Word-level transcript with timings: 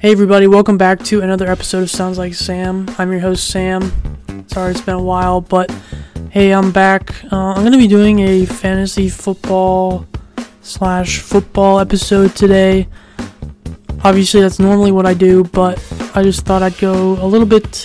Hey 0.00 0.12
everybody, 0.12 0.46
welcome 0.46 0.78
back 0.78 1.02
to 1.06 1.22
another 1.22 1.48
episode 1.48 1.82
of 1.82 1.90
Sounds 1.90 2.18
Like 2.18 2.32
Sam. 2.32 2.88
I'm 2.98 3.10
your 3.10 3.20
host 3.20 3.48
Sam. 3.48 3.92
Sorry 4.46 4.70
it's 4.70 4.80
been 4.80 4.94
a 4.94 5.02
while, 5.02 5.40
but 5.40 5.72
hey, 6.30 6.54
I'm 6.54 6.70
back. 6.70 7.10
Uh, 7.32 7.54
I'm 7.54 7.64
gonna 7.64 7.78
be 7.78 7.88
doing 7.88 8.20
a 8.20 8.46
fantasy 8.46 9.08
football 9.08 10.06
slash 10.60 11.18
football 11.18 11.80
episode 11.80 12.36
today. 12.36 12.86
Obviously, 14.04 14.40
that's 14.40 14.60
normally 14.60 14.92
what 14.92 15.04
I 15.04 15.14
do, 15.14 15.42
but 15.42 15.84
I 16.14 16.22
just 16.22 16.46
thought 16.46 16.62
I'd 16.62 16.78
go 16.78 17.14
a 17.20 17.26
little 17.26 17.44
bit 17.44 17.84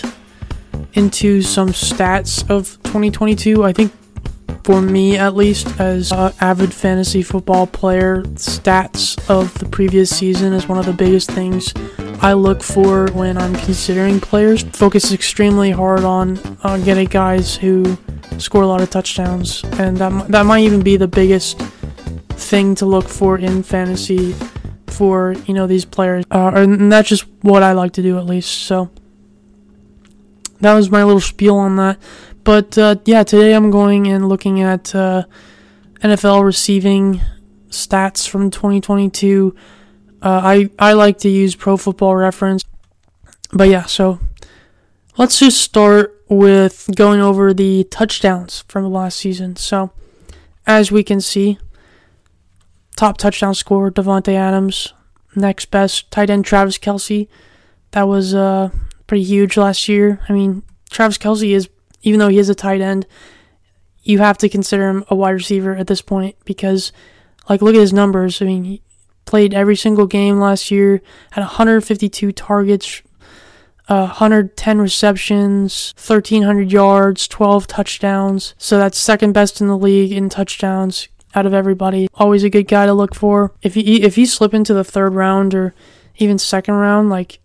into 0.92 1.42
some 1.42 1.70
stats 1.70 2.48
of 2.48 2.80
2022. 2.84 3.64
I 3.64 3.72
think 3.72 3.92
for 4.64 4.80
me 4.80 5.18
at 5.18 5.36
least 5.36 5.78
as 5.78 6.10
an 6.10 6.32
avid 6.40 6.72
fantasy 6.72 7.22
football 7.22 7.66
player 7.66 8.22
stats 8.34 9.18
of 9.28 9.52
the 9.58 9.66
previous 9.66 10.08
season 10.08 10.54
is 10.54 10.66
one 10.66 10.78
of 10.78 10.86
the 10.86 10.92
biggest 10.92 11.30
things 11.30 11.74
i 12.22 12.32
look 12.32 12.62
for 12.62 13.10
when 13.12 13.36
i'm 13.36 13.54
considering 13.56 14.18
players. 14.18 14.62
Focus 14.62 15.12
extremely 15.12 15.70
hard 15.70 16.02
on 16.02 16.38
uh, 16.62 16.78
getting 16.78 17.06
guys 17.06 17.54
who 17.54 17.98
score 18.38 18.62
a 18.62 18.66
lot 18.66 18.80
of 18.80 18.88
touchdowns 18.88 19.62
and 19.78 19.98
that, 19.98 20.28
that 20.28 20.46
might 20.46 20.64
even 20.64 20.82
be 20.82 20.96
the 20.96 21.08
biggest 21.08 21.58
thing 22.30 22.74
to 22.74 22.86
look 22.86 23.06
for 23.06 23.38
in 23.38 23.62
fantasy 23.62 24.34
for 24.86 25.34
you 25.46 25.52
know 25.52 25.66
these 25.66 25.84
players 25.84 26.24
uh, 26.30 26.52
and 26.54 26.90
that's 26.90 27.10
just 27.10 27.26
what 27.42 27.62
i 27.62 27.72
like 27.72 27.92
to 27.92 28.02
do 28.02 28.16
at 28.16 28.24
least 28.24 28.50
so. 28.62 28.90
That 30.60 30.74
was 30.74 30.90
my 30.90 31.04
little 31.04 31.20
spiel 31.20 31.56
on 31.56 31.76
that 31.76 31.98
but 32.44 32.76
uh, 32.76 32.96
yeah, 33.06 33.24
today 33.24 33.54
I'm 33.54 33.70
going 33.70 34.06
and 34.06 34.28
looking 34.28 34.60
at 34.60 34.94
uh, 34.94 35.24
NFL 36.00 36.44
receiving 36.44 37.20
stats 37.70 38.28
from 38.28 38.50
2022. 38.50 39.54
Uh, 40.22 40.40
I 40.42 40.70
I 40.78 40.92
like 40.92 41.18
to 41.18 41.28
use 41.28 41.54
Pro 41.54 41.76
Football 41.76 42.16
Reference, 42.16 42.64
but 43.52 43.68
yeah. 43.68 43.86
So 43.86 44.20
let's 45.16 45.38
just 45.38 45.60
start 45.60 46.22
with 46.28 46.90
going 46.94 47.20
over 47.20 47.54
the 47.54 47.84
touchdowns 47.84 48.64
from 48.68 48.84
the 48.84 48.90
last 48.90 49.18
season. 49.18 49.56
So 49.56 49.90
as 50.66 50.92
we 50.92 51.02
can 51.02 51.20
see, 51.20 51.58
top 52.96 53.16
touchdown 53.18 53.54
scorer 53.54 53.90
Davante 53.90 54.34
Adams, 54.34 54.92
next 55.34 55.70
best 55.70 56.10
tight 56.10 56.30
end 56.30 56.44
Travis 56.44 56.78
Kelce. 56.78 57.28
That 57.92 58.08
was 58.08 58.34
uh, 58.34 58.70
pretty 59.06 59.24
huge 59.24 59.56
last 59.56 59.88
year. 59.88 60.20
I 60.28 60.32
mean, 60.32 60.62
Travis 60.90 61.18
Kelce 61.18 61.54
is 61.54 61.68
even 62.04 62.20
though 62.20 62.28
he 62.28 62.38
is 62.38 62.48
a 62.48 62.54
tight 62.54 62.80
end, 62.80 63.06
you 64.02 64.18
have 64.18 64.38
to 64.38 64.48
consider 64.48 64.88
him 64.88 65.04
a 65.08 65.14
wide 65.14 65.30
receiver 65.30 65.74
at 65.74 65.86
this 65.86 66.02
point 66.02 66.36
because, 66.44 66.92
like, 67.48 67.62
look 67.62 67.74
at 67.74 67.80
his 67.80 67.92
numbers. 67.92 68.40
I 68.40 68.44
mean, 68.44 68.64
he 68.64 68.82
played 69.24 69.54
every 69.54 69.74
single 69.74 70.06
game 70.06 70.38
last 70.38 70.70
year, 70.70 71.00
had 71.32 71.40
152 71.40 72.30
targets, 72.32 73.02
uh, 73.88 74.06
110 74.06 74.78
receptions, 74.78 75.94
1,300 75.96 76.70
yards, 76.70 77.26
12 77.26 77.66
touchdowns. 77.66 78.54
So 78.58 78.78
that's 78.78 78.98
second 78.98 79.32
best 79.32 79.60
in 79.60 79.66
the 79.66 79.78
league 79.78 80.12
in 80.12 80.28
touchdowns 80.28 81.08
out 81.34 81.46
of 81.46 81.54
everybody. 81.54 82.08
Always 82.14 82.44
a 82.44 82.50
good 82.50 82.68
guy 82.68 82.86
to 82.86 82.94
look 82.94 83.14
for. 83.14 83.52
If 83.62 83.74
he 83.74 84.02
if 84.02 84.16
he 84.16 84.26
slip 84.26 84.54
into 84.54 84.74
the 84.74 84.84
third 84.84 85.14
round 85.14 85.54
or 85.54 85.74
even 86.16 86.38
second 86.38 86.74
round, 86.74 87.10
like, 87.10 87.40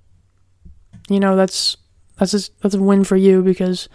you 1.09 1.19
know, 1.19 1.35
that's 1.35 1.77
that's 2.17 2.33
a, 2.33 2.51
that's 2.61 2.75
a 2.75 2.81
win 2.81 3.03
for 3.03 3.15
you 3.15 3.41
because 3.41 3.89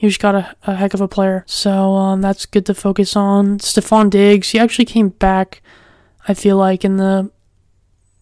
he 0.00 0.08
just 0.08 0.18
got 0.18 0.34
a, 0.34 0.56
a 0.62 0.76
heck 0.76 0.94
of 0.94 1.02
a 1.02 1.08
player. 1.08 1.44
So 1.46 1.92
um, 1.92 2.22
that's 2.22 2.46
good 2.46 2.64
to 2.64 2.74
focus 2.74 3.14
on. 3.14 3.58
Stefon 3.58 4.08
Diggs, 4.08 4.48
he 4.48 4.58
actually 4.58 4.86
came 4.86 5.10
back. 5.10 5.60
I 6.26 6.32
feel 6.32 6.56
like 6.56 6.86
in 6.86 6.96
the 6.96 7.30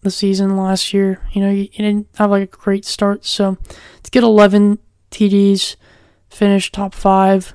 the 0.00 0.10
season 0.10 0.56
last 0.56 0.92
year, 0.92 1.20
you 1.30 1.40
know, 1.40 1.52
he, 1.52 1.70
he 1.72 1.84
didn't 1.84 2.08
have 2.16 2.30
like 2.30 2.42
a 2.42 2.46
great 2.56 2.84
start. 2.84 3.24
So 3.24 3.58
to 4.02 4.10
get 4.10 4.24
11 4.24 4.80
TDs, 5.12 5.76
finish 6.28 6.72
top 6.72 6.94
five, 6.94 7.54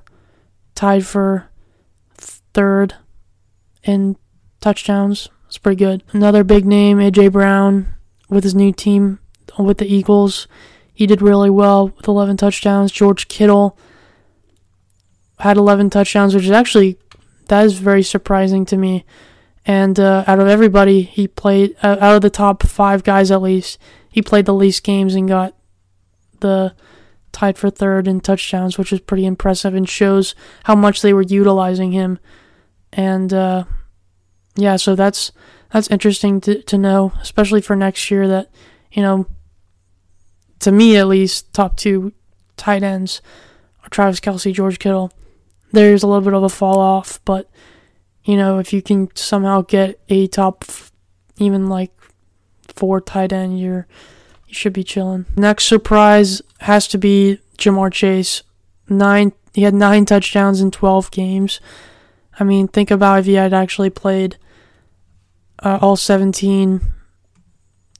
tied 0.73 1.05
for 1.05 1.49
third 2.15 2.95
in 3.83 4.15
touchdowns. 4.61 5.27
It's 5.47 5.57
pretty 5.57 5.83
good. 5.83 6.01
Another 6.13 6.45
big 6.45 6.65
name, 6.65 6.99
AJ 6.99 7.33
Brown, 7.33 7.93
with 8.29 8.45
his 8.45 8.55
new 8.55 8.71
team 8.71 9.19
with 9.59 9.79
the 9.79 9.93
Eagles. 9.93 10.47
He 10.93 11.07
did 11.07 11.21
really 11.21 11.49
well 11.49 11.89
with 11.89 12.07
11 12.07 12.37
touchdowns. 12.37 12.89
George 12.89 13.27
Kittle 13.27 13.77
had 15.39 15.57
11 15.57 15.89
touchdowns, 15.89 16.35
which 16.35 16.45
is 16.45 16.51
actually 16.51 16.97
that 17.47 17.65
is 17.65 17.77
very 17.77 18.03
surprising 18.03 18.65
to 18.65 18.77
me. 18.77 19.05
And 19.65 19.99
uh, 19.99 20.23
out 20.27 20.39
of 20.39 20.47
everybody, 20.47 21.03
he 21.03 21.27
played 21.27 21.75
uh, 21.81 21.97
out 21.99 22.15
of 22.15 22.21
the 22.21 22.29
top 22.29 22.63
five 22.63 23.03
guys 23.03 23.31
at 23.31 23.41
least, 23.41 23.77
he 24.09 24.21
played 24.21 24.45
the 24.45 24.53
least 24.53 24.83
games 24.83 25.15
and 25.15 25.27
got 25.27 25.55
the 26.41 26.75
tied 27.31 27.57
for 27.57 27.69
third 27.69 28.07
in 28.07 28.19
touchdowns, 28.19 28.77
which 28.77 28.91
is 28.91 28.99
pretty 28.99 29.25
impressive 29.25 29.73
and 29.73 29.87
shows 29.87 30.35
how 30.65 30.75
much 30.75 31.01
they 31.01 31.13
were 31.13 31.21
utilizing 31.21 31.93
him. 31.93 32.19
And 32.91 33.33
uh, 33.33 33.63
yeah, 34.55 34.75
so 34.75 34.95
that's 34.95 35.31
that's 35.71 35.89
interesting 35.89 36.41
to 36.41 36.61
to 36.63 36.77
know, 36.77 37.13
especially 37.21 37.61
for 37.61 37.75
next 37.75 38.11
year. 38.11 38.27
That 38.27 38.51
you 38.91 39.01
know, 39.01 39.25
to 40.59 40.71
me 40.71 40.97
at 40.97 41.07
least, 41.07 41.53
top 41.53 41.77
two 41.77 42.11
tight 42.57 42.83
ends 42.83 43.21
are 43.83 43.89
Travis 43.89 44.19
Kelce, 44.19 44.53
George 44.53 44.77
Kittle 44.77 45.11
there's 45.73 46.03
a 46.03 46.07
little 46.07 46.21
bit 46.21 46.33
of 46.33 46.43
a 46.43 46.49
fall 46.49 46.79
off, 46.79 47.19
but 47.25 47.49
you 48.23 48.37
know, 48.37 48.59
if 48.59 48.71
you 48.71 48.81
can 48.81 49.13
somehow 49.15 49.61
get 49.61 49.99
a 50.07 50.27
top 50.27 50.63
even 51.37 51.67
like 51.67 51.91
four 52.67 53.01
tight 53.01 53.33
end, 53.33 53.59
you're 53.59 53.87
you 54.47 54.53
should 54.53 54.71
be 54.71 54.83
chilling. 54.83 55.25
Next 55.35 55.65
surprise 55.65 56.41
has 56.59 56.87
to 56.89 56.97
be 56.97 57.39
Ja'Marr 57.57 57.91
Chase. 57.91 58.43
Nine 58.87 59.33
he 59.53 59.63
had 59.63 59.73
nine 59.73 60.05
touchdowns 60.05 60.61
in 60.61 60.71
twelve 60.71 61.11
games. 61.11 61.59
I 62.39 62.43
mean, 62.43 62.67
think 62.67 62.89
about 62.89 63.19
if 63.19 63.25
he 63.25 63.33
had 63.33 63.53
actually 63.53 63.89
played 63.89 64.37
uh, 65.59 65.79
all 65.81 65.97
seventeen. 65.97 66.81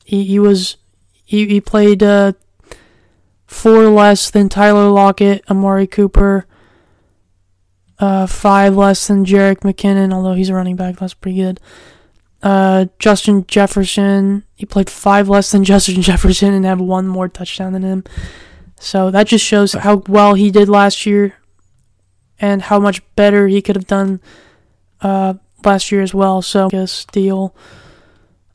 He 0.06 0.26
he 0.26 0.40
was 0.40 0.78
he 1.26 1.48
he 1.48 1.60
played 1.60 2.04
uh, 2.04 2.34
four 3.48 3.88
less 3.90 4.30
than 4.30 4.48
Tyler 4.48 4.90
Lockett, 4.90 5.44
Amari 5.50 5.88
Cooper, 5.88 6.46
uh, 8.04 8.28
five 8.28 8.76
less 8.76 9.08
than 9.08 9.24
Jerick 9.24 9.62
McKinnon, 9.62 10.14
although 10.14 10.34
he's 10.34 10.50
a 10.50 10.54
running 10.54 10.76
back. 10.76 10.98
That's 10.98 11.14
pretty 11.14 11.38
good. 11.38 11.62
Uh, 12.42 12.88
Justin 13.00 13.48
Jefferson, 13.48 14.44
he 14.56 14.66
played 14.66 14.90
five 14.90 15.30
less 15.30 15.54
than 15.54 15.64
Justin 15.72 16.02
Jefferson 16.02 16.54
and 16.54 16.66
had 16.66 16.82
one 16.82 17.08
more 17.08 17.30
touchdown 17.30 17.72
than 17.72 17.84
him. 17.84 18.04
So 18.78 19.10
that 19.12 19.28
just 19.28 19.46
shows 19.46 19.72
how 19.72 20.04
well 20.10 20.34
he 20.34 20.52
did 20.52 20.68
last 20.68 21.06
year 21.06 21.38
and 22.40 22.64
how 22.64 22.78
much 22.78 23.02
better 23.16 23.48
he 23.48 23.62
could 23.62 23.78
have 23.78 23.88
done 23.88 24.20
uh, 25.00 25.36
last 25.64 25.90
year 25.90 26.02
as 26.02 26.14
well. 26.14 26.42
So, 26.42 26.68
guess 26.68 27.06
deal. 27.06 27.56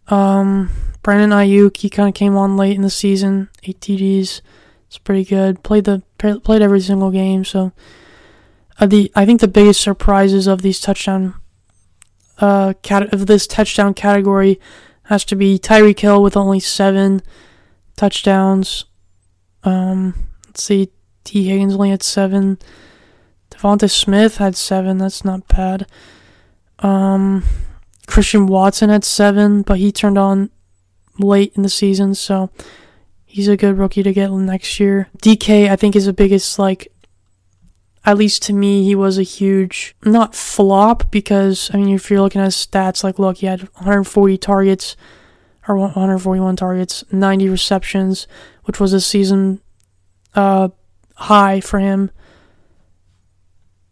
Um, 0.08 0.69
Brandon 1.00 1.31
Aiyuk, 1.31 1.78
he 1.78 1.88
kind 1.88 2.10
of 2.10 2.14
came 2.14 2.37
on 2.37 2.58
late 2.58 2.76
in 2.76 2.82
the 2.82 2.91
season, 2.91 3.48
eight 3.62 3.81
TDs. 3.81 4.42
It's 4.88 4.98
pretty 4.98 5.25
good. 5.25 5.62
Played 5.62 5.84
the 5.84 6.03
played 6.19 6.60
every 6.60 6.81
single 6.81 7.10
game, 7.10 7.47
so 7.47 7.72
uh, 8.78 8.86
the 8.86 9.10
I 9.14 9.26
think 9.26 9.40
the 9.40 9.48
biggest 9.48 9.80
surprises 9.80 10.46
of 10.46 10.62
these 10.62 10.80
touchdown 10.80 11.34
uh 12.38 12.74
cat 12.82 13.12
of 13.12 13.26
this 13.26 13.46
touchdown 13.46 13.94
category 13.94 14.60
has 15.04 15.24
to 15.24 15.36
be 15.36 15.58
Tyreek 15.58 15.98
Hill 16.00 16.22
with 16.22 16.36
only 16.36 16.60
seven 16.60 17.22
touchdowns. 17.96 18.84
Um, 19.64 20.14
let's 20.46 20.62
see, 20.62 20.90
Tee 21.24 21.48
Higgins 21.48 21.74
only 21.74 21.90
had 21.90 22.02
seven. 22.02 22.58
Devonta 23.50 23.90
Smith 23.90 24.36
had 24.36 24.54
seven. 24.54 24.98
That's 24.98 25.24
not 25.24 25.48
bad. 25.48 25.86
Um, 26.78 27.42
Christian 28.06 28.46
Watson 28.46 28.90
had 28.90 29.04
seven, 29.04 29.62
but 29.62 29.78
he 29.78 29.90
turned 29.90 30.18
on 30.18 30.50
late 31.18 31.52
in 31.56 31.62
the 31.62 31.68
season, 31.68 32.14
so 32.14 32.50
he's 33.24 33.48
a 33.48 33.56
good 33.56 33.78
rookie 33.78 34.02
to 34.02 34.12
get 34.12 34.31
next 34.31 34.78
year. 34.78 35.08
DK, 35.22 35.69
I 35.70 35.76
think, 35.76 35.96
is 35.96 36.06
the 36.06 36.12
biggest 36.12 36.58
like 36.58 36.92
at 38.04 38.16
least 38.16 38.42
to 38.44 38.52
me, 38.52 38.84
he 38.84 38.94
was 38.94 39.18
a 39.18 39.22
huge, 39.22 39.94
not 40.04 40.34
flop, 40.34 41.10
because, 41.10 41.70
I 41.72 41.78
mean, 41.78 41.94
if 41.94 42.10
you're 42.10 42.20
looking 42.20 42.40
at 42.40 42.50
stats, 42.50 43.04
like, 43.04 43.18
look, 43.18 43.38
he 43.38 43.46
had 43.46 43.62
140 43.74 44.38
targets, 44.38 44.96
or 45.68 45.76
141 45.76 46.56
targets, 46.56 47.04
90 47.12 47.48
receptions, 47.48 48.26
which 48.64 48.80
was 48.80 48.92
a 48.92 49.00
season 49.00 49.60
uh, 50.34 50.68
high 51.16 51.60
for 51.60 51.78
him. 51.78 52.10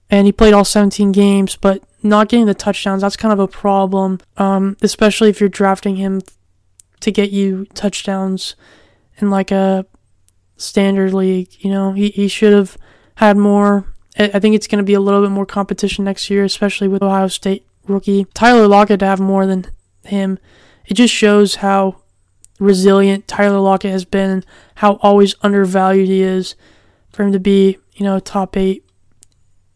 And 0.09 0.27
he 0.27 0.33
played 0.33 0.55
all 0.55 0.65
17 0.65 1.13
games, 1.13 1.57
but 1.57 1.83
not 2.03 2.29
getting 2.29 2.47
the 2.47 2.55
touchdowns, 2.55 3.03
that's 3.03 3.17
kind 3.17 3.33
of 3.33 3.41
a 3.41 3.49
problem, 3.49 4.21
um, 4.37 4.77
especially 4.81 5.29
if 5.29 5.41
you're 5.41 5.49
drafting 5.49 5.97
him 5.97 6.23
to 7.01 7.11
get 7.11 7.31
you 7.31 7.67
touchdowns 7.75 8.55
in 9.19 9.31
like 9.31 9.51
a 9.51 9.85
standard 10.57 11.13
league. 11.13 11.49
You 11.59 11.71
know, 11.71 11.93
he, 11.93 12.11
he 12.11 12.29
should 12.29 12.53
have 12.53 12.79
had 13.17 13.37
more 13.37 13.87
I 14.19 14.39
think 14.39 14.55
it's 14.55 14.67
going 14.67 14.79
to 14.79 14.85
be 14.85 14.95
a 14.95 15.01
little 15.01 15.23
bit 15.23 15.31
more 15.31 15.47
competition 15.47 16.05
next 16.05 16.31
year, 16.31 16.45
especially 16.45 16.89
with 16.89 17.03
Ohio 17.03 17.29
State 17.29 17.67
rookie 17.87 18.27
Tyler 18.35 18.67
Lockett 18.67 19.01
to 19.01 19.07
have 19.07 19.21
more 19.21 19.47
than 19.47 19.67
him. 20.05 20.39
It 20.87 20.95
just 20.95 21.13
shows 21.13 21.57
how 21.57 22.01
resilient 22.59 23.29
Tyler 23.29 23.59
Lockett 23.59 23.91
has 23.91 24.05
been 24.05 24.31
and 24.31 24.47
how 24.77 24.95
always 25.03 25.35
undervalued 25.43 26.09
he 26.09 26.23
is 26.23 26.55
for 27.11 27.25
him 27.25 27.33
to 27.33 27.41
be, 27.41 27.79
you 27.95 28.05
know, 28.05 28.19
top 28.19 28.57
eight 28.57 28.85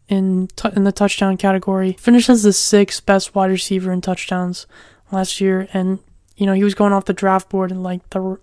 in 0.07 0.47
t- 0.55 0.69
in 0.75 0.83
the 0.83 0.91
touchdown 0.91 1.37
category. 1.37 1.93
Finished 1.93 2.29
as 2.29 2.43
the 2.43 2.53
sixth 2.53 3.05
best 3.05 3.33
wide 3.33 3.49
receiver 3.49 3.91
in 3.91 4.01
touchdowns 4.01 4.67
last 5.11 5.39
year, 5.39 5.67
and 5.73 5.99
you 6.35 6.45
know 6.45 6.53
he 6.53 6.63
was 6.63 6.75
going 6.75 6.93
off 6.93 7.05
the 7.05 7.13
draft 7.13 7.49
board 7.49 7.71
in 7.71 7.81
like 7.81 8.07
the 8.09 8.37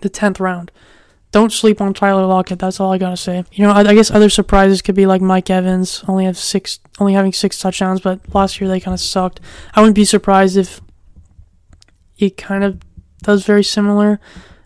the 0.00 0.08
tenth 0.08 0.40
round. 0.40 0.70
Don't 1.32 1.52
sleep 1.52 1.80
on 1.80 1.94
Tyler 1.94 2.26
Lockett. 2.26 2.58
That's 2.58 2.80
all 2.80 2.92
I 2.92 2.98
gotta 2.98 3.16
say. 3.16 3.44
You 3.52 3.64
know, 3.64 3.72
I, 3.72 3.80
I 3.80 3.94
guess 3.94 4.10
other 4.10 4.28
surprises 4.28 4.82
could 4.82 4.96
be 4.96 5.06
like 5.06 5.22
Mike 5.22 5.48
Evans, 5.48 6.02
only 6.08 6.24
have 6.24 6.36
six, 6.36 6.80
only 6.98 7.12
having 7.12 7.32
six 7.32 7.58
touchdowns, 7.58 8.00
but 8.00 8.20
last 8.34 8.60
year 8.60 8.68
they 8.68 8.80
kind 8.80 8.94
of 8.94 9.00
sucked. 9.00 9.40
I 9.74 9.80
wouldn't 9.80 9.94
be 9.94 10.04
surprised 10.04 10.56
if 10.56 10.80
he 12.14 12.30
kind 12.30 12.64
of 12.64 12.80
does 13.22 13.44
very 13.44 13.62
similar. 13.62 14.20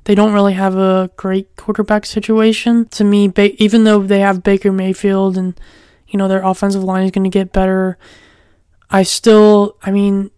They 0.05 0.15
don't 0.15 0.33
really 0.33 0.55
have 0.55 0.77
a 0.77 1.11
great 1.17 1.55
quarterback 1.57 2.07
situation. 2.07 2.87
To 2.91 3.05
me, 3.05 3.29
ba- 3.29 3.63
even 3.63 3.85
though 3.85 4.03
they 4.03 4.21
have 4.21 4.43
Baker 4.43 4.73
Mayfield 4.73 5.37
and 5.37 5.59
you 6.09 6.19
know 6.19 6.29
their 6.29 6.43
offensive 6.43 6.85
line 6.85 7.05
is 7.05 7.11
going 7.11 7.25
to 7.25 7.31
get 7.31 7.53
better, 7.53 7.99
I 8.91 9.03
still, 9.03 9.77
I 9.83 9.91
mean, 9.91 10.31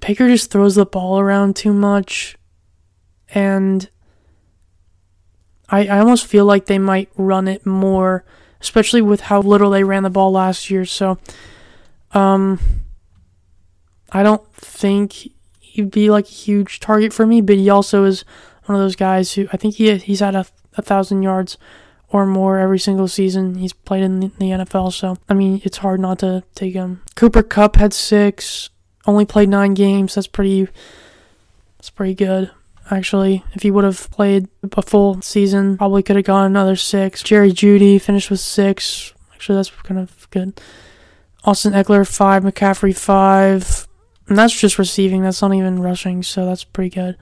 Baker 0.00 0.28
just 0.28 0.50
throws 0.50 0.74
the 0.74 0.86
ball 0.86 1.20
around 1.20 1.54
too 1.56 1.72
much, 1.72 2.36
and 3.34 3.88
I, 5.70 5.86
I 5.86 5.98
almost 6.00 6.26
feel 6.26 6.44
like 6.44 6.66
they 6.66 6.78
might 6.78 7.08
run 7.16 7.48
it 7.48 7.64
more, 7.64 8.24
especially 8.60 9.02
with 9.02 9.22
how 9.22 9.40
little 9.40 9.70
they 9.70 9.84
ran 9.84 10.02
the 10.02 10.10
ball 10.10 10.32
last 10.32 10.70
year. 10.70 10.84
So, 10.84 11.18
um, 12.12 12.58
I 14.12 14.22
don't 14.22 14.44
think 14.54 15.30
he'd 15.60 15.90
be 15.90 16.10
like 16.10 16.26
a 16.26 16.32
huge 16.32 16.80
target 16.80 17.12
for 17.12 17.26
me, 17.26 17.40
but 17.40 17.56
he 17.56 17.70
also 17.70 18.04
is 18.04 18.24
one 18.64 18.76
of 18.76 18.82
those 18.82 18.96
guys 18.96 19.32
who 19.34 19.46
I 19.52 19.56
think 19.56 19.76
he 19.76 19.96
he's 19.96 20.20
had 20.20 20.34
a, 20.34 20.46
a 20.76 20.82
thousand 20.82 21.22
yards 21.22 21.56
or 22.08 22.26
more 22.26 22.58
every 22.58 22.78
single 22.80 23.06
season 23.06 23.54
he's 23.54 23.72
played 23.72 24.02
in 24.02 24.18
the, 24.18 24.28
the 24.38 24.46
NFL. 24.46 24.92
So 24.92 25.18
I 25.28 25.34
mean, 25.34 25.60
it's 25.64 25.78
hard 25.78 26.00
not 26.00 26.18
to 26.20 26.42
take 26.56 26.74
him. 26.74 27.02
Cooper 27.14 27.44
Kupp 27.44 27.76
had 27.76 27.92
six, 27.92 28.70
only 29.06 29.24
played 29.24 29.48
nine 29.48 29.74
games. 29.74 30.16
That's 30.16 30.26
pretty. 30.26 30.68
That's 31.78 31.90
pretty 31.90 32.14
good 32.14 32.50
actually. 32.90 33.44
If 33.52 33.62
he 33.62 33.70
would 33.70 33.84
have 33.84 34.10
played 34.10 34.48
a 34.72 34.82
full 34.82 35.20
season, 35.22 35.76
probably 35.76 36.02
could 36.02 36.16
have 36.16 36.24
gone 36.24 36.46
another 36.46 36.76
six. 36.76 37.22
Jerry 37.22 37.52
Jeudy 37.52 38.00
finished 38.00 38.30
with 38.30 38.40
six. 38.40 39.14
Actually, 39.32 39.56
that's 39.56 39.70
kind 39.70 40.00
of 40.00 40.28
good. 40.30 40.60
Austin 41.44 41.72
Ekeler, 41.72 42.06
five. 42.06 42.42
McCaffrey, 42.42 42.96
five. 42.96 43.86
And 44.28 44.38
that's 44.38 44.58
just 44.58 44.78
receiving. 44.78 45.22
That's 45.22 45.42
not 45.42 45.54
even 45.54 45.80
rushing, 45.80 46.22
so 46.22 46.46
that's 46.46 46.64
pretty 46.64 46.90
good. 46.90 47.16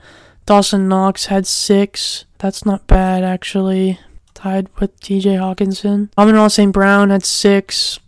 Dawson 0.45 0.87
Knox 0.87 1.27
had 1.27 1.47
six. 1.47 2.25
That's 2.39 2.65
not 2.65 2.87
bad, 2.87 3.23
actually. 3.23 3.99
Tied 4.33 4.69
with 4.79 4.99
TJ 4.99 5.37
Hockenson. 5.37 6.09
Amon 6.17 6.49
St. 6.49 6.71
Brown 6.71 7.09
had 7.09 7.25
six. 7.25 7.99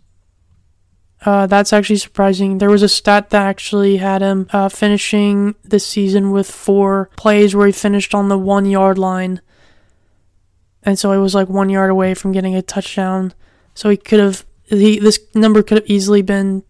Uh, 1.24 1.46
that's 1.46 1.72
actually 1.72 1.96
surprising. 1.96 2.58
There 2.58 2.70
was 2.70 2.82
a 2.82 2.88
stat 2.88 3.30
that 3.30 3.46
actually 3.46 3.98
had 3.98 4.22
him 4.22 4.48
uh, 4.52 4.68
finishing 4.68 5.54
the 5.62 5.78
season 5.78 6.32
with 6.32 6.50
four 6.50 7.10
plays 7.16 7.54
where 7.54 7.66
he 7.66 7.72
finished 7.72 8.14
on 8.14 8.28
the 8.28 8.38
one 8.38 8.66
yard 8.66 8.98
line. 8.98 9.40
And 10.82 10.98
so 10.98 11.12
he 11.12 11.18
was 11.18 11.34
like 11.34 11.48
one 11.48 11.70
yard 11.70 11.90
away 11.90 12.14
from 12.14 12.32
getting 12.32 12.56
a 12.56 12.62
touchdown. 12.62 13.34
So 13.74 13.88
he 13.88 13.96
could 13.96 14.18
have, 14.18 14.44
he, 14.64 14.98
this 14.98 15.20
number 15.34 15.62
could 15.62 15.78
have 15.78 15.90
easily 15.90 16.22
been 16.22 16.64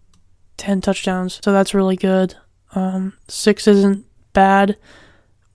10 0.58 0.82
touchdowns. 0.82 1.40
So 1.42 1.52
that's 1.52 1.72
really 1.72 1.96
good. 1.96 2.34
Um, 2.74 3.14
six 3.28 3.66
isn't 3.66 4.04
bad, 4.34 4.76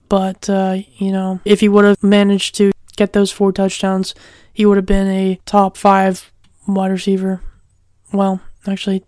but, 0.08 0.50
uh, 0.50 0.78
you 0.96 1.12
know, 1.12 1.40
if 1.44 1.60
he 1.60 1.68
would 1.68 1.84
have 1.84 2.02
managed 2.02 2.56
to 2.56 2.72
get 2.96 3.12
those 3.12 3.30
four 3.30 3.52
touchdowns, 3.52 4.14
he 4.52 4.66
would 4.66 4.76
have 4.76 4.86
been 4.86 5.06
a 5.06 5.40
top 5.46 5.76
five 5.76 6.32
wide 6.66 6.90
receiver. 6.90 7.40
Well, 8.12 8.40
actually 8.68 9.04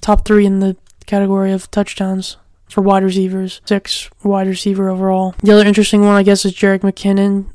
top 0.00 0.24
three 0.24 0.46
in 0.46 0.60
the 0.60 0.76
category 1.06 1.52
of 1.52 1.70
touchdowns 1.70 2.36
for 2.68 2.82
wide 2.82 3.02
receivers, 3.02 3.60
six 3.64 4.10
wide 4.22 4.46
receiver 4.46 4.88
overall. 4.88 5.34
The 5.42 5.52
other 5.52 5.66
interesting 5.66 6.02
one, 6.02 6.16
I 6.16 6.22
guess, 6.22 6.44
is 6.44 6.54
Jerick 6.54 6.80
McKinnon, 6.80 7.46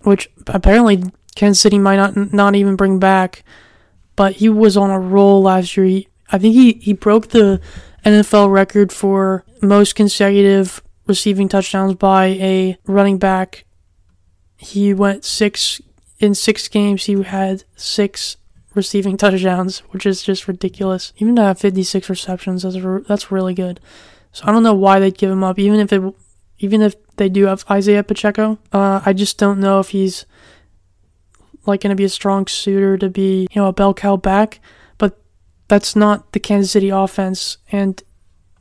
which 0.00 0.30
apparently 0.46 1.04
Kansas 1.36 1.60
City 1.60 1.78
might 1.78 1.96
not 1.96 2.32
not 2.32 2.54
even 2.56 2.76
bring 2.76 2.98
back, 2.98 3.44
but 4.16 4.36
he 4.36 4.48
was 4.48 4.76
on 4.76 4.90
a 4.90 4.98
roll 4.98 5.42
last 5.42 5.76
year. 5.76 5.86
He, 5.86 6.08
I 6.30 6.38
think 6.38 6.54
he, 6.54 6.72
he 6.74 6.92
broke 6.92 7.28
the 7.28 7.60
NFL 8.04 8.50
record 8.50 8.92
for 8.92 9.44
most 9.62 9.94
consecutive 9.94 10.82
receiving 11.06 11.48
touchdowns 11.48 11.94
by 11.94 12.26
a 12.26 12.78
running 12.86 13.18
back. 13.18 13.64
He 14.56 14.92
went 14.92 15.24
six 15.24 15.80
in 16.18 16.34
six 16.34 16.68
games. 16.68 17.04
He 17.04 17.22
had 17.22 17.64
six 17.76 18.36
receiving 18.74 19.16
touchdowns, 19.18 19.80
which 19.90 20.06
is 20.06 20.22
just 20.22 20.48
ridiculous. 20.48 21.12
Even 21.16 21.36
to 21.36 21.42
have 21.42 21.58
56 21.58 22.08
receptions, 22.08 22.62
that's 22.62 22.76
re- 22.76 23.04
that's 23.06 23.32
really 23.32 23.54
good. 23.54 23.80
So 24.32 24.44
I 24.46 24.52
don't 24.52 24.62
know 24.62 24.74
why 24.74 25.00
they'd 25.00 25.16
give 25.16 25.30
him 25.30 25.44
up, 25.44 25.58
even 25.58 25.80
if 25.80 25.92
it, 25.92 26.14
even 26.58 26.82
if 26.82 26.94
they 27.16 27.28
do 27.28 27.46
have 27.46 27.64
Isaiah 27.70 28.04
Pacheco. 28.04 28.58
Uh, 28.72 29.00
I 29.04 29.12
just 29.12 29.38
don't 29.38 29.60
know 29.60 29.80
if 29.80 29.88
he's 29.88 30.24
like 31.66 31.82
going 31.82 31.90
to 31.90 31.96
be 31.96 32.04
a 32.04 32.08
strong 32.08 32.46
suitor 32.46 32.96
to 32.96 33.10
be, 33.10 33.46
you 33.50 33.60
know, 33.60 33.66
a 33.68 33.72
bell 33.72 33.92
cow 33.92 34.16
back. 34.16 34.60
But 34.98 35.20
that's 35.68 35.96
not 35.96 36.32
the 36.32 36.40
Kansas 36.40 36.70
City 36.70 36.90
offense, 36.90 37.58
and 37.72 38.02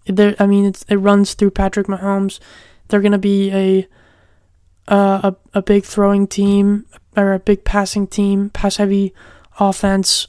there, 0.06 0.36
I 0.40 0.48
mean, 0.48 0.74
it 0.88 0.96
runs 0.96 1.34
through 1.36 1.52
Patrick 1.52 1.88
Mahomes. 1.88 2.40
They're 2.88 3.02
going 3.02 3.12
to 3.12 3.18
be 3.18 3.52
a 3.52 3.88
uh, 4.88 5.32
a 5.54 5.60
a 5.60 5.62
big 5.62 5.86
throwing 5.86 6.26
team 6.26 6.86
or 7.16 7.34
a 7.34 7.40
big 7.40 7.64
passing 7.64 8.08
team, 8.08 8.50
pass 8.50 8.78
heavy 8.78 9.14
offense, 9.60 10.28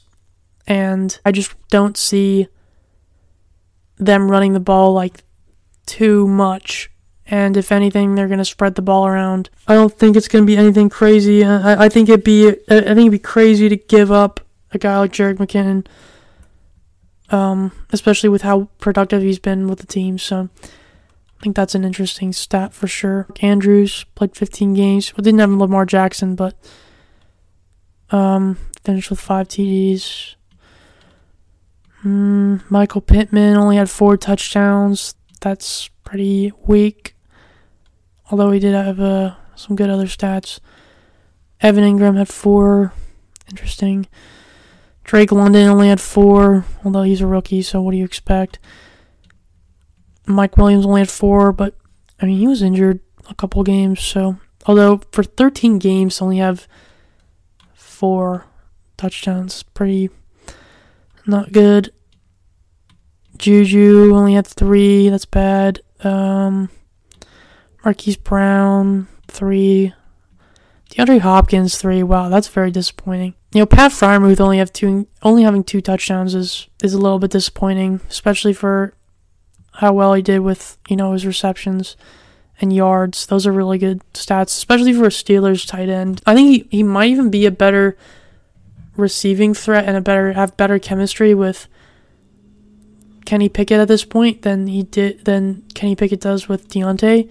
and 0.67 1.17
I 1.25 1.31
just 1.31 1.53
don't 1.69 1.97
see 1.97 2.47
them 3.97 4.29
running 4.29 4.53
the 4.53 4.59
ball 4.59 4.93
like 4.93 5.23
too 5.85 6.27
much. 6.27 6.89
And 7.27 7.55
if 7.55 7.71
anything, 7.71 8.15
they're 8.15 8.27
gonna 8.27 8.43
spread 8.43 8.75
the 8.75 8.81
ball 8.81 9.07
around. 9.07 9.49
I 9.67 9.75
don't 9.75 9.93
think 9.93 10.15
it's 10.15 10.27
gonna 10.27 10.45
be 10.45 10.57
anything 10.57 10.89
crazy. 10.89 11.45
I, 11.45 11.85
I 11.85 11.89
think 11.89 12.09
it'd 12.09 12.23
be 12.23 12.49
I 12.49 12.53
think 12.81 12.97
it'd 12.97 13.11
be 13.11 13.19
crazy 13.19 13.69
to 13.69 13.77
give 13.77 14.11
up 14.11 14.41
a 14.71 14.77
guy 14.77 14.97
like 14.99 15.13
Jerick 15.13 15.37
McKinnon, 15.37 15.85
um, 17.33 17.71
especially 17.91 18.29
with 18.29 18.41
how 18.41 18.69
productive 18.79 19.21
he's 19.21 19.39
been 19.39 19.67
with 19.67 19.79
the 19.79 19.87
team. 19.87 20.17
So 20.17 20.49
I 20.63 21.43
think 21.43 21.55
that's 21.55 21.75
an 21.75 21.83
interesting 21.83 22.33
stat 22.33 22.73
for 22.73 22.87
sure. 22.87 23.27
Andrews 23.41 24.03
played 24.15 24.35
15 24.35 24.73
games. 24.73 25.15
Well, 25.15 25.23
didn't 25.23 25.39
have 25.39 25.49
Lamar 25.51 25.85
Jackson, 25.85 26.35
but 26.35 26.55
um, 28.11 28.57
finished 28.83 29.09
with 29.09 29.19
five 29.19 29.47
TDs. 29.47 30.35
Mm, 32.03 32.61
Michael 32.69 33.01
Pittman 33.01 33.55
only 33.55 33.77
had 33.77 33.89
four 33.89 34.17
touchdowns. 34.17 35.15
That's 35.39 35.89
pretty 36.03 36.51
weak. 36.65 37.15
Although 38.29 38.51
he 38.51 38.59
did 38.59 38.73
have 38.73 38.99
uh, 38.99 39.35
some 39.55 39.75
good 39.75 39.89
other 39.89 40.05
stats. 40.05 40.59
Evan 41.61 41.83
Engram 41.83 42.17
had 42.17 42.27
four. 42.27 42.93
Interesting. 43.49 44.07
Drake 45.03 45.31
London 45.31 45.67
only 45.67 45.89
had 45.89 45.99
four, 45.99 46.65
although 46.85 47.03
he's 47.03 47.21
a 47.21 47.27
rookie, 47.27 47.61
so 47.61 47.81
what 47.81 47.91
do 47.91 47.97
you 47.97 48.05
expect? 48.05 48.59
Mike 50.25 50.57
Williams 50.57 50.85
only 50.85 51.01
had 51.01 51.09
four, 51.09 51.51
but 51.51 51.75
I 52.21 52.25
mean, 52.25 52.37
he 52.37 52.47
was 52.47 52.61
injured 52.61 52.99
a 53.29 53.35
couple 53.35 53.63
games, 53.63 54.01
so. 54.01 54.37
Although 54.65 55.01
for 55.11 55.23
13 55.23 55.79
games, 55.79 56.21
only 56.21 56.37
have 56.37 56.67
four 58.01 58.45
touchdowns. 58.97 59.61
Pretty 59.61 60.09
not 61.27 61.51
good. 61.51 61.93
Juju 63.37 64.11
only 64.15 64.33
had 64.33 64.47
three. 64.47 65.09
That's 65.09 65.25
bad. 65.25 65.81
Um, 66.03 66.71
Marquise 67.85 68.17
Brown 68.17 69.07
three. 69.27 69.93
DeAndre 70.89 71.19
Hopkins 71.19 71.77
three. 71.77 72.01
Wow, 72.01 72.29
that's 72.29 72.47
very 72.47 72.71
disappointing. 72.71 73.35
You 73.53 73.59
know, 73.59 73.65
Pat 73.67 73.91
Freiermuth 73.91 74.41
only 74.41 74.57
have 74.57 74.73
two, 74.73 75.07
only 75.21 75.43
having 75.43 75.63
two 75.63 75.79
touchdowns 75.79 76.33
is 76.33 76.69
is 76.81 76.95
a 76.95 76.97
little 76.97 77.19
bit 77.19 77.29
disappointing, 77.29 78.01
especially 78.09 78.53
for 78.53 78.95
how 79.73 79.93
well 79.93 80.15
he 80.15 80.23
did 80.23 80.39
with 80.39 80.79
you 80.89 80.95
know 80.95 81.11
his 81.13 81.27
receptions 81.27 81.95
and 82.61 82.73
yards. 82.73 83.25
Those 83.25 83.47
are 83.47 83.51
really 83.51 83.77
good 83.77 84.01
stats, 84.13 84.47
especially 84.47 84.93
for 84.93 85.05
a 85.05 85.09
Steelers 85.09 85.67
tight 85.67 85.89
end. 85.89 86.21
I 86.25 86.35
think 86.35 86.49
he, 86.49 86.77
he 86.77 86.83
might 86.83 87.09
even 87.09 87.29
be 87.29 87.45
a 87.45 87.51
better 87.51 87.97
receiving 88.95 89.53
threat 89.53 89.85
and 89.85 89.97
a 89.97 90.01
better 90.01 90.33
have 90.33 90.57
better 90.57 90.77
chemistry 90.77 91.33
with 91.33 91.67
Kenny 93.25 93.49
Pickett 93.49 93.79
at 93.79 93.87
this 93.87 94.03
point 94.03 94.41
than 94.41 94.67
he 94.67 94.83
did 94.83 95.25
than 95.25 95.63
Kenny 95.73 95.95
Pickett 95.95 96.21
does 96.21 96.47
with 96.47 96.67
Diontae. 96.69 97.29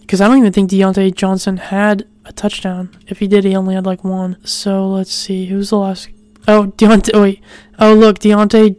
Because 0.00 0.20
I 0.20 0.28
don't 0.28 0.38
even 0.38 0.52
think 0.52 0.70
Diontae 0.70 1.14
Johnson 1.14 1.56
had 1.56 2.06
a 2.24 2.32
touchdown. 2.32 2.96
If 3.06 3.20
he 3.20 3.28
did, 3.28 3.44
he 3.44 3.54
only 3.56 3.74
had 3.74 3.86
like 3.86 4.04
one. 4.04 4.36
So 4.44 4.88
let's 4.88 5.12
see. 5.14 5.46
Who's 5.46 5.70
the 5.70 5.78
last? 5.78 6.08
Oh, 6.48 6.72
Diontae. 6.76 7.10
Oh, 7.14 7.22
wait. 7.22 7.42
Oh, 7.78 7.94
look, 7.94 8.18
Diontae. 8.18 8.76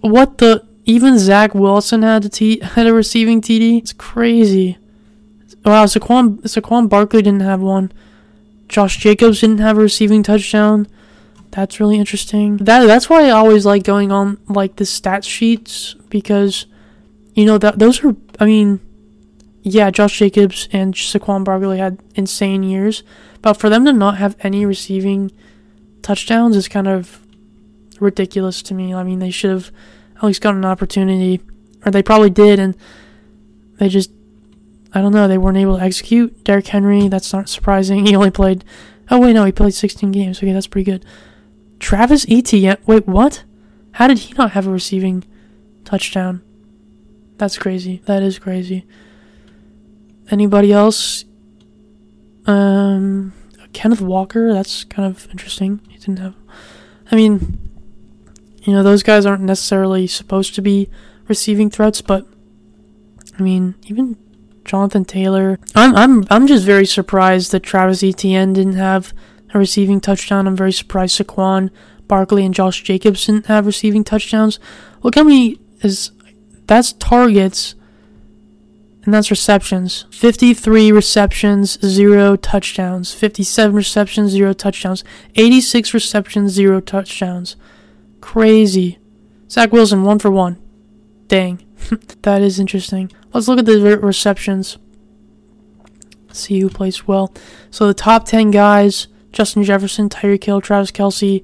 What 0.00 0.38
the? 0.38 0.66
Even 0.84 1.18
Zach 1.18 1.54
Wilson 1.54 2.02
had 2.02 2.24
a 2.24 2.28
t- 2.28 2.60
had 2.60 2.86
a 2.86 2.94
receiving 2.94 3.40
TD. 3.40 3.78
It's 3.78 3.92
crazy. 3.92 4.78
Wow, 5.64 5.84
Saquon 5.84 6.42
Saquon 6.42 6.88
Barkley 6.88 7.22
didn't 7.22 7.42
have 7.42 7.60
one. 7.60 7.92
Josh 8.68 8.96
Jacobs 8.96 9.40
didn't 9.40 9.58
have 9.58 9.78
a 9.78 9.82
receiving 9.82 10.22
touchdown. 10.22 10.88
That's 11.50 11.78
really 11.78 11.98
interesting. 11.98 12.56
That 12.56 12.86
that's 12.86 13.08
why 13.08 13.26
I 13.26 13.30
always 13.30 13.64
like 13.64 13.84
going 13.84 14.10
on 14.10 14.38
like 14.48 14.76
the 14.76 14.86
stat 14.86 15.24
sheets 15.24 15.94
because 16.08 16.66
you 17.34 17.44
know 17.44 17.58
that 17.58 17.78
those 17.78 18.02
are 18.02 18.16
I 18.40 18.46
mean 18.46 18.80
yeah, 19.62 19.90
Josh 19.90 20.18
Jacobs 20.18 20.68
and 20.72 20.94
Saquon 20.94 21.44
Barkley 21.44 21.78
had 21.78 21.98
insane 22.16 22.64
years, 22.64 23.04
but 23.40 23.54
for 23.54 23.68
them 23.68 23.84
to 23.84 23.92
not 23.92 24.18
have 24.18 24.36
any 24.40 24.66
receiving 24.66 25.30
touchdowns 26.02 26.56
is 26.56 26.66
kind 26.66 26.88
of 26.88 27.20
ridiculous 28.00 28.60
to 28.62 28.74
me. 28.74 28.92
I 28.92 29.04
mean, 29.04 29.20
they 29.20 29.30
should 29.30 29.50
have 29.50 29.70
at 30.22 30.26
least 30.26 30.40
gotten 30.40 30.64
an 30.64 30.70
opportunity, 30.70 31.40
or 31.84 31.90
they 31.90 32.02
probably 32.02 32.30
did, 32.30 32.58
and 32.58 32.76
they 33.78 33.88
just 33.88 34.10
I 34.94 35.00
don't 35.00 35.12
know, 35.12 35.26
they 35.26 35.38
weren't 35.38 35.56
able 35.56 35.78
to 35.78 35.82
execute. 35.82 36.44
Derrick 36.44 36.66
Henry, 36.66 37.08
that's 37.08 37.32
not 37.32 37.48
surprising. 37.48 38.06
He 38.06 38.14
only 38.14 38.30
played 38.30 38.64
Oh 39.10 39.18
wait, 39.18 39.34
no, 39.34 39.44
he 39.44 39.52
played 39.52 39.74
16 39.74 40.10
games. 40.10 40.38
Okay, 40.38 40.52
that's 40.52 40.66
pretty 40.66 40.90
good. 40.90 41.04
Travis 41.78 42.24
Etienne. 42.30 42.78
Wait, 42.86 43.06
what? 43.06 43.44
How 43.92 44.06
did 44.06 44.20
he 44.20 44.34
not 44.34 44.52
have 44.52 44.66
a 44.66 44.70
receiving 44.70 45.24
touchdown? 45.84 46.42
That's 47.36 47.58
crazy. 47.58 48.00
That 48.06 48.22
is 48.22 48.38
crazy. 48.38 48.86
Anybody 50.30 50.72
else? 50.72 51.26
Um, 52.46 53.34
Kenneth 53.72 54.00
Walker. 54.00 54.52
That's 54.52 54.84
kind 54.84 55.14
of 55.14 55.28
interesting. 55.30 55.80
He 55.90 55.98
didn't 55.98 56.20
have. 56.20 56.34
I 57.10 57.16
mean, 57.16 57.71
you 58.62 58.72
know, 58.72 58.82
those 58.82 59.02
guys 59.02 59.26
aren't 59.26 59.42
necessarily 59.42 60.06
supposed 60.06 60.54
to 60.54 60.62
be 60.62 60.88
receiving 61.28 61.70
threats, 61.70 62.00
but 62.00 62.26
I 63.38 63.42
mean, 63.42 63.74
even 63.86 64.16
Jonathan 64.64 65.04
Taylor. 65.04 65.58
I'm 65.74 65.94
I'm 65.96 66.26
I'm 66.30 66.46
just 66.46 66.64
very 66.64 66.86
surprised 66.86 67.52
that 67.52 67.60
Travis 67.60 68.02
Etienne 68.02 68.52
didn't 68.52 68.74
have 68.74 69.12
a 69.54 69.58
receiving 69.58 70.00
touchdown. 70.00 70.46
I'm 70.46 70.56
very 70.56 70.72
surprised 70.72 71.20
Saquon 71.20 71.70
Barkley 72.06 72.44
and 72.44 72.54
Josh 72.54 72.82
Jacobs 72.82 73.26
didn't 73.26 73.46
have 73.46 73.66
receiving 73.66 74.04
touchdowns. 74.04 74.58
Look 75.02 75.14
how 75.14 75.24
many 75.24 75.58
is 75.80 76.12
that's 76.66 76.92
targets 76.92 77.74
and 79.04 79.12
that's 79.12 79.30
receptions. 79.30 80.04
53 80.12 80.92
receptions, 80.92 81.78
0 81.84 82.36
touchdowns. 82.36 83.12
57 83.12 83.74
receptions, 83.74 84.30
0 84.30 84.52
touchdowns. 84.52 85.02
86 85.34 85.92
receptions, 85.92 86.52
0 86.52 86.80
touchdowns. 86.80 87.56
Crazy. 88.22 88.98
Zach 89.50 89.70
Wilson, 89.70 90.04
1 90.04 90.18
for 90.18 90.30
1. 90.30 90.56
Dang. 91.28 91.62
that 92.22 92.40
is 92.40 92.58
interesting. 92.58 93.12
Let's 93.34 93.48
look 93.48 93.58
at 93.58 93.66
the 93.66 93.98
receptions. 93.98 94.78
See 96.32 96.60
who 96.60 96.70
plays 96.70 97.06
well. 97.06 97.34
So 97.70 97.86
the 97.86 97.92
top 97.92 98.24
10 98.24 98.50
guys 98.50 99.08
Justin 99.32 99.64
Jefferson, 99.64 100.08
Tyreek 100.08 100.44
Hill, 100.44 100.60
Travis 100.60 100.90
Kelce, 100.90 101.42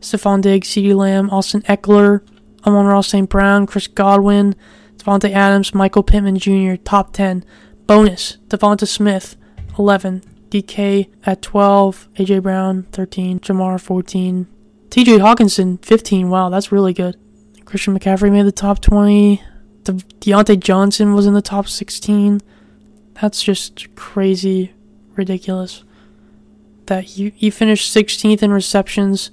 Stefon 0.00 0.40
Diggs, 0.40 0.68
CeeDee 0.68 0.94
Lamb, 0.94 1.30
Austin 1.30 1.62
Ekeler, 1.62 2.20
Amon-Ra 2.64 3.00
St. 3.00 3.28
Brown, 3.28 3.66
Chris 3.66 3.86
Godwin, 3.86 4.54
Davante 4.96 5.30
Adams, 5.30 5.74
Michael 5.74 6.04
Pittman 6.04 6.38
Jr., 6.38 6.76
top 6.76 7.12
10. 7.12 7.44
Bonus, 7.86 8.38
Devonta 8.48 8.86
Smith, 8.86 9.36
11. 9.78 10.22
DK 10.48 11.08
at 11.26 11.42
12. 11.42 12.08
AJ 12.14 12.42
Brown, 12.42 12.84
13. 12.92 13.40
Ja'Marr, 13.40 13.80
14. 13.80 14.46
TJ 14.94 15.18
Hockenson, 15.18 15.84
15. 15.84 16.30
Wow, 16.30 16.50
that's 16.50 16.70
really 16.70 16.92
good. 16.92 17.16
Christian 17.64 17.98
McCaffrey 17.98 18.30
made 18.30 18.46
the 18.46 18.52
top 18.52 18.80
20. 18.80 19.42
De- 19.82 19.92
Diontae 19.92 20.60
Johnson 20.60 21.14
was 21.14 21.26
in 21.26 21.34
the 21.34 21.42
top 21.42 21.66
16. 21.66 22.40
That's 23.20 23.42
just 23.42 23.92
crazy, 23.96 24.72
ridiculous 25.16 25.82
that 26.86 27.04
he, 27.04 27.30
he 27.30 27.50
finished 27.50 27.94
16th 27.94 28.42
in 28.42 28.52
receptions, 28.52 29.30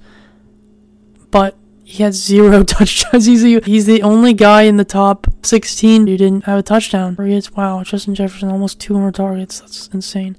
but 1.29 1.55
he 1.83 2.01
had 2.01 2.13
zero 2.13 2.63
touchdowns. 2.63 3.25
He's 3.25 3.43
the, 3.43 3.61
he's 3.61 3.85
the 3.85 4.01
only 4.01 4.33
guy 4.33 4.63
in 4.63 4.77
the 4.77 4.85
top 4.85 5.27
16 5.43 6.07
who 6.07 6.17
didn't 6.17 6.45
have 6.45 6.59
a 6.59 6.63
touchdown. 6.63 7.15
Targets, 7.15 7.51
wow, 7.51 7.83
Justin 7.83 8.15
Jefferson 8.15 8.49
almost 8.49 8.79
200 8.79 9.13
targets. 9.13 9.59
That's 9.59 9.87
insane. 9.89 10.37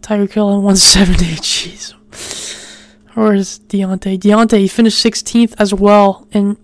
Tyreek 0.00 0.32
Hill 0.32 0.48
at 0.50 0.62
170. 0.62 1.24
Jeez. 1.36 1.94
Or 3.16 3.34
is 3.34 3.60
Diontae? 3.68 4.18
Diontae, 4.18 4.60
he 4.60 4.68
finished 4.68 5.04
16th 5.04 5.54
as 5.58 5.72
well 5.72 6.28
in 6.32 6.58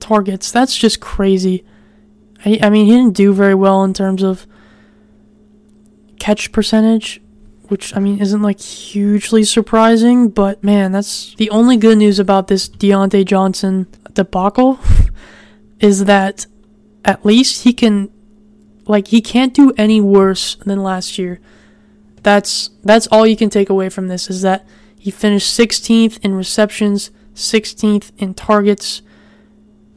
targets. 0.00 0.50
That's 0.50 0.76
just 0.76 1.00
crazy. 1.00 1.64
I, 2.44 2.58
I 2.62 2.70
mean, 2.70 2.86
he 2.86 2.92
didn't 2.92 3.16
do 3.16 3.32
very 3.32 3.54
well 3.54 3.84
in 3.84 3.94
terms 3.94 4.22
of 4.22 4.46
catch 6.18 6.50
percentage, 6.50 7.20
which 7.68 7.96
I 7.96 8.00
mean 8.00 8.20
isn't 8.20 8.42
like 8.42 8.60
hugely 8.60 9.44
surprising, 9.44 10.30
but 10.30 10.62
man, 10.64 10.92
that's 10.92 11.34
the 11.36 11.50
only 11.50 11.76
good 11.76 11.98
news 11.98 12.18
about 12.18 12.48
this 12.48 12.68
Diontae 12.68 13.24
Johnson 13.24 13.86
debacle 14.14 14.80
is 15.80 16.06
that 16.06 16.46
at 17.04 17.24
least 17.24 17.62
he 17.62 17.72
can 17.72 18.10
like 18.86 19.08
he 19.08 19.20
can't 19.20 19.54
do 19.54 19.72
any 19.76 20.00
worse 20.00 20.56
than 20.56 20.82
last 20.82 21.18
year. 21.18 21.40
That's 22.22 22.70
that's 22.82 23.06
all 23.08 23.26
you 23.26 23.36
can 23.36 23.50
take 23.50 23.70
away 23.70 23.88
from 23.90 24.08
this 24.08 24.28
is 24.28 24.42
that 24.42 24.66
he 24.98 25.10
finished 25.10 25.58
16th 25.58 26.18
in 26.24 26.34
receptions, 26.34 27.10
16th 27.34 28.10
in 28.18 28.34
targets. 28.34 29.02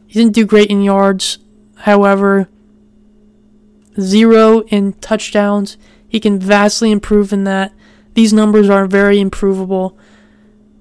He 0.08 0.20
didn't 0.20 0.36
do 0.36 0.46
great 0.46 0.70
in 0.70 0.82
yards, 0.82 1.40
however, 1.78 2.50
zero 4.00 4.62
in 4.68 4.94
touchdowns. 4.94 5.78
He 6.08 6.20
can 6.20 6.40
vastly 6.40 6.92
improve 6.92 7.34
in 7.34 7.44
that. 7.46 7.74
These 8.14 8.34
numbers 8.34 8.70
are 8.70 8.86
very 8.86 9.20
improvable. 9.20 9.98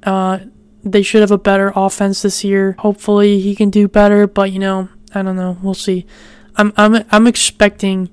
Uh, 0.03 0.41
they 0.83 1.03
should 1.03 1.21
have 1.21 1.31
a 1.31 1.39
better 1.39 1.73
offense 1.77 2.23
this 2.23 2.43
year. 2.43 2.75
Hopefully, 2.79 3.41
he 3.41 3.55
can 3.55 3.71
do 3.71 3.87
better. 3.87 4.27
But 4.27 4.53
you 4.53 4.59
know, 4.59 4.89
I 5.15 5.23
don't 5.23 5.37
know. 5.37 5.57
We'll 5.63 5.75
see. 5.75 6.07
I'm 6.57 6.73
I'm 6.77 7.05
I'm 7.11 7.27
expecting 7.27 8.11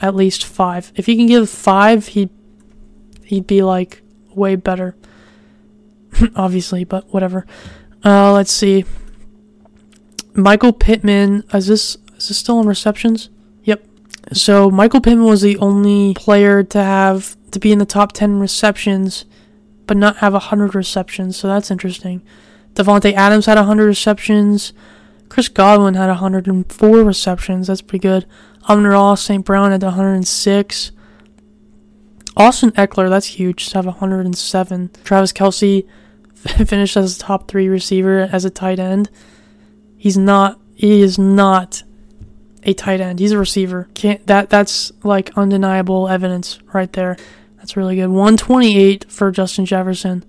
at 0.00 0.14
least 0.14 0.44
five. 0.44 0.92
If 0.94 1.06
he 1.06 1.16
can 1.16 1.26
give 1.26 1.50
five, 1.50 2.08
he 2.08 2.30
he'd 3.24 3.46
be 3.46 3.62
like 3.62 4.02
way 4.34 4.56
better. 4.56 4.96
Obviously, 6.36 6.84
but 6.84 7.12
whatever. 7.12 7.46
Uh, 8.04 8.32
let's 8.32 8.52
see. 8.52 8.84
Michael 10.34 10.72
Pittman. 10.72 11.44
Is 11.52 11.66
this 11.66 11.96
is 12.16 12.28
this 12.28 12.38
still 12.38 12.60
in 12.60 12.66
receptions? 12.66 13.30
Yep. 13.64 13.84
So 14.32 14.70
Michael 14.70 15.00
Pittman 15.00 15.26
was 15.26 15.42
the 15.42 15.58
only 15.58 16.14
player 16.14 16.62
to 16.62 16.82
have 16.82 17.36
to 17.50 17.58
be 17.58 17.72
in 17.72 17.78
the 17.78 17.86
top 17.86 18.12
10 18.12 18.38
receptions, 18.38 19.24
but 19.86 19.96
not 19.96 20.18
have 20.18 20.32
100 20.32 20.74
receptions. 20.74 21.36
So 21.36 21.48
that's 21.48 21.70
interesting. 21.70 22.22
Davante 22.74 23.14
Adams 23.14 23.46
had 23.46 23.56
100 23.56 23.86
receptions. 23.86 24.72
Chris 25.28 25.48
Godwin 25.48 25.94
had 25.94 26.08
104 26.08 27.02
receptions. 27.02 27.66
That's 27.66 27.82
pretty 27.82 28.02
good. 28.02 28.26
Amon-Ra 28.68 29.14
St. 29.14 29.44
Brown 29.44 29.70
had 29.70 29.82
106. 29.82 30.92
Austin 32.36 32.70
Ekeler, 32.72 33.08
that's 33.08 33.26
huge, 33.26 33.68
to 33.68 33.78
have 33.78 33.86
107. 33.86 34.90
Travis 35.04 35.32
Kelce 35.32 35.86
finished 36.66 36.96
as 36.96 37.16
a 37.16 37.18
top 37.18 37.48
three 37.48 37.68
receiver 37.68 38.28
as 38.32 38.44
a 38.44 38.50
tight 38.50 38.78
end. 38.78 39.10
He's 39.96 40.16
not. 40.16 40.60
He 40.74 41.00
is 41.00 41.18
not 41.18 41.82
a 42.62 42.74
tight 42.74 43.00
end. 43.00 43.18
He's 43.18 43.32
a 43.32 43.38
receiver. 43.38 43.88
Can't 43.94 44.26
that 44.26 44.50
that's 44.50 44.92
like 45.02 45.36
undeniable 45.36 46.08
evidence 46.08 46.58
right 46.72 46.92
there. 46.92 47.16
That's 47.56 47.76
really 47.76 47.96
good. 47.96 48.08
128 48.08 49.10
for 49.10 49.30
Justin 49.30 49.64
Jefferson. 49.64 50.24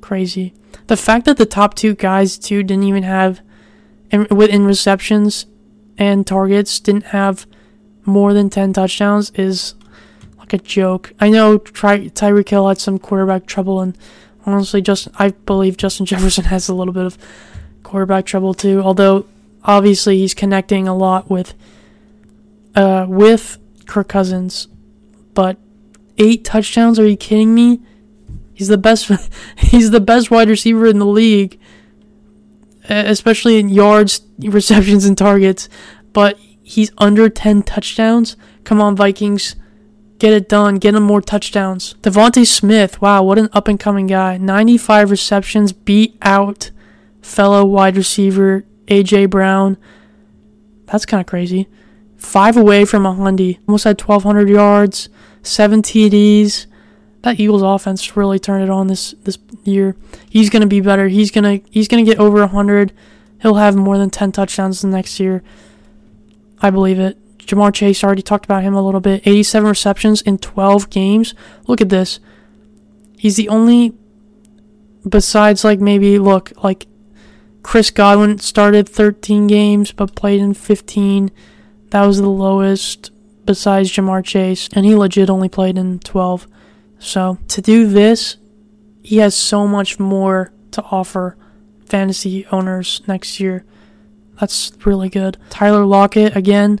Crazy. 0.00 0.54
The 0.88 0.96
fact 0.96 1.24
that 1.24 1.36
the 1.36 1.46
top 1.46 1.74
two 1.74 1.94
guys 1.94 2.38
too 2.38 2.62
didn't 2.62 2.84
even 2.84 3.02
have 3.02 3.40
in, 4.10 4.26
within 4.30 4.64
receptions 4.64 5.46
and 5.98 6.26
targets 6.26 6.78
didn't 6.80 7.06
have 7.06 7.46
more 8.04 8.32
than 8.32 8.50
10 8.50 8.72
touchdowns 8.72 9.30
is 9.30 9.74
like 10.38 10.52
a 10.52 10.58
joke. 10.58 11.12
I 11.18 11.30
know 11.30 11.58
Ty- 11.58 12.10
Tyreek 12.10 12.48
Hill 12.48 12.68
had 12.68 12.78
some 12.78 12.98
quarterback 12.98 13.46
trouble 13.46 13.80
and 13.80 13.96
honestly 14.46 14.80
just 14.80 15.08
I 15.18 15.30
believe 15.30 15.76
Justin 15.76 16.06
Jefferson 16.06 16.44
has 16.54 16.68
a 16.68 16.74
little 16.74 16.94
bit 16.94 17.04
of 17.04 17.18
quarterback 17.82 18.24
trouble 18.26 18.54
too, 18.54 18.80
although 18.80 19.26
obviously 19.64 20.18
he's 20.18 20.34
connecting 20.34 20.88
a 20.88 20.96
lot 20.96 21.28
with 21.28 21.54
uh, 22.74 23.06
with 23.08 23.58
Kirk 23.86 24.08
Cousins, 24.08 24.68
but 25.34 25.58
eight 26.18 26.44
touchdowns? 26.44 26.98
Are 26.98 27.06
you 27.06 27.16
kidding 27.16 27.54
me? 27.54 27.80
He's 28.52 28.68
the 28.68 28.78
best. 28.78 29.10
he's 29.58 29.90
the 29.90 30.00
best 30.00 30.30
wide 30.30 30.48
receiver 30.48 30.86
in 30.86 30.98
the 30.98 31.06
league, 31.06 31.58
especially 32.88 33.58
in 33.58 33.68
yards, 33.68 34.20
receptions, 34.38 35.04
and 35.04 35.16
targets. 35.16 35.68
But 36.12 36.38
he's 36.62 36.90
under 36.98 37.28
ten 37.28 37.62
touchdowns. 37.62 38.36
Come 38.64 38.80
on, 38.80 38.96
Vikings, 38.96 39.56
get 40.18 40.32
it 40.32 40.48
done. 40.48 40.76
Get 40.76 40.94
him 40.94 41.02
more 41.02 41.20
touchdowns. 41.20 41.94
DeVonta 42.02 42.46
Smith. 42.46 43.00
Wow, 43.00 43.22
what 43.22 43.38
an 43.38 43.48
up 43.52 43.68
and 43.68 43.78
coming 43.78 44.06
guy. 44.06 44.36
Ninety-five 44.36 45.10
receptions, 45.10 45.72
beat 45.72 46.16
out 46.22 46.70
fellow 47.20 47.64
wide 47.64 47.96
receiver 47.96 48.64
AJ 48.86 49.30
Brown. 49.30 49.76
That's 50.86 51.06
kind 51.06 51.20
of 51.20 51.26
crazy. 51.26 51.68
Five 52.16 52.56
away 52.56 52.84
from 52.84 53.04
a 53.04 53.14
Hundy. 53.14 53.58
Almost 53.68 53.84
had 53.84 54.00
1,200 54.00 54.48
yards, 54.48 55.08
seven 55.42 55.82
TDs. 55.82 56.66
That 57.22 57.40
Eagles 57.40 57.62
offense 57.62 58.16
really 58.16 58.38
turned 58.38 58.62
it 58.62 58.70
on 58.70 58.86
this 58.86 59.14
this 59.24 59.38
year. 59.64 59.96
He's 60.30 60.48
gonna 60.48 60.66
be 60.66 60.80
better. 60.80 61.08
He's 61.08 61.30
gonna 61.30 61.60
he's 61.70 61.88
gonna 61.88 62.04
get 62.04 62.18
over 62.18 62.38
100. 62.38 62.92
He'll 63.42 63.54
have 63.54 63.76
more 63.76 63.98
than 63.98 64.10
10 64.10 64.32
touchdowns 64.32 64.80
the 64.80 64.88
next 64.88 65.20
year. 65.20 65.42
I 66.60 66.70
believe 66.70 66.98
it. 66.98 67.18
Ja'Marr 67.46 67.72
Chase 67.72 68.02
already 68.02 68.22
talked 68.22 68.44
about 68.44 68.62
him 68.62 68.74
a 68.74 68.82
little 68.82 69.00
bit. 69.00 69.26
87 69.26 69.68
receptions 69.68 70.22
in 70.22 70.38
12 70.38 70.90
games. 70.90 71.34
Look 71.66 71.80
at 71.80 71.88
this. 71.88 72.20
He's 73.18 73.36
the 73.36 73.48
only 73.48 73.94
besides 75.08 75.64
like 75.64 75.80
maybe 75.80 76.18
look 76.18 76.52
like 76.62 76.86
Chris 77.62 77.90
Godwin 77.90 78.38
started 78.38 78.88
13 78.88 79.46
games 79.46 79.92
but 79.92 80.14
played 80.14 80.40
in 80.40 80.54
15. 80.54 81.30
That 81.90 82.04
was 82.04 82.18
the 82.18 82.28
lowest 82.28 83.10
besides 83.44 83.90
Ja'Marr 83.90 84.24
Chase, 84.24 84.68
and 84.72 84.84
he 84.84 84.94
legit 84.94 85.30
only 85.30 85.48
played 85.48 85.78
in 85.78 86.00
12. 86.00 86.48
So 86.98 87.38
to 87.48 87.62
do 87.62 87.86
this, 87.86 88.36
he 89.02 89.18
has 89.18 89.36
so 89.36 89.66
much 89.68 90.00
more 90.00 90.52
to 90.72 90.82
offer 90.82 91.36
fantasy 91.86 92.44
owners 92.50 93.02
next 93.06 93.38
year. 93.38 93.64
That's 94.40 94.72
really 94.84 95.08
good. 95.08 95.38
Tyler 95.48 95.86
Lockett 95.86 96.36
again, 96.36 96.80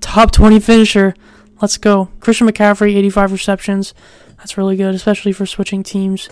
top 0.00 0.32
20 0.32 0.60
finisher. 0.60 1.14
Let's 1.60 1.76
go. 1.76 2.08
Christian 2.20 2.48
McCaffrey, 2.48 2.96
85 2.96 3.32
receptions. 3.32 3.94
That's 4.38 4.56
really 4.56 4.76
good, 4.76 4.94
especially 4.94 5.32
for 5.32 5.46
switching 5.46 5.82
teams 5.82 6.30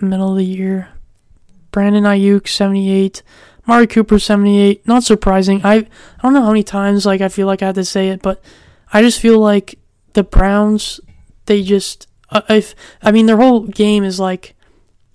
middle 0.00 0.32
of 0.32 0.36
the 0.36 0.44
year. 0.44 0.88
Brandon 1.70 2.04
Aiyuk, 2.04 2.48
78. 2.48 3.22
Mari 3.66 3.86
Cooper, 3.86 4.18
78. 4.18 4.86
Not 4.86 5.04
surprising. 5.04 5.60
I, 5.64 5.74
I 5.74 5.86
don't 6.22 6.34
know 6.34 6.42
how 6.42 6.48
many 6.48 6.62
times 6.62 7.06
like 7.06 7.20
I 7.20 7.28
feel 7.28 7.46
like 7.46 7.62
I 7.62 7.66
had 7.66 7.74
to 7.76 7.84
say 7.84 8.08
it, 8.08 8.22
but 8.22 8.42
I 8.92 9.02
just 9.02 9.20
feel 9.20 9.38
like 9.38 9.78
the 10.12 10.22
Browns, 10.22 11.00
they 11.46 11.62
just, 11.62 12.06
uh, 12.30 12.42
if 12.48 12.74
I 13.02 13.10
mean 13.10 13.26
their 13.26 13.38
whole 13.38 13.60
game 13.60 14.04
is 14.04 14.20
like, 14.20 14.54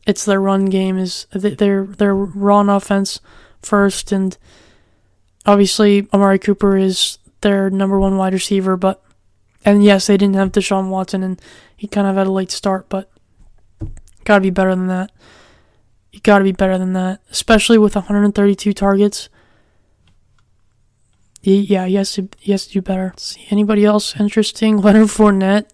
it's 0.07 0.25
their 0.25 0.41
run 0.41 0.65
game 0.65 0.97
is 0.97 1.27
their 1.31 1.85
their 1.85 2.15
run 2.15 2.67
offense 2.67 3.19
first, 3.61 4.11
and 4.11 4.37
obviously 5.45 6.07
Amari 6.11 6.39
Cooper 6.39 6.77
is 6.77 7.18
their 7.41 7.69
number 7.69 7.99
one 7.99 8.17
wide 8.17 8.33
receiver, 8.33 8.77
but 8.77 9.03
and 9.65 9.83
yes, 9.83 10.07
they 10.07 10.17
didn't 10.17 10.35
have 10.35 10.51
Deshaun 10.51 10.89
Watson, 10.89 11.23
and 11.23 11.41
he 11.75 11.87
kind 11.87 12.07
of 12.07 12.15
had 12.15 12.27
a 12.27 12.31
late 12.31 12.51
start, 12.51 12.87
but 12.89 13.11
gotta 14.23 14.41
be 14.41 14.49
better 14.49 14.75
than 14.75 14.87
that. 14.87 15.11
You 16.11 16.19
gotta 16.21 16.43
be 16.43 16.51
better 16.51 16.77
than 16.77 16.93
that, 16.93 17.21
especially 17.29 17.77
with 17.77 17.95
132 17.95 18.73
targets. 18.73 19.29
Yeah, 21.41 21.85
yes, 21.85 22.19
yes, 22.41 22.67
do 22.67 22.81
better. 22.81 23.13
see 23.17 23.45
anybody 23.49 23.85
else 23.85 24.19
interesting? 24.19 24.77
Leonard 24.81 25.07
Fournette. 25.07 25.69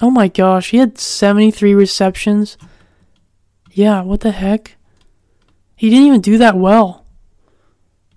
Oh 0.00 0.10
my 0.10 0.28
gosh, 0.28 0.70
he 0.70 0.78
had 0.78 0.98
73 0.98 1.74
receptions. 1.74 2.56
Yeah, 3.72 4.02
what 4.02 4.20
the 4.20 4.30
heck? 4.30 4.76
He 5.76 5.90
didn't 5.90 6.06
even 6.06 6.20
do 6.20 6.38
that 6.38 6.56
well. 6.56 7.04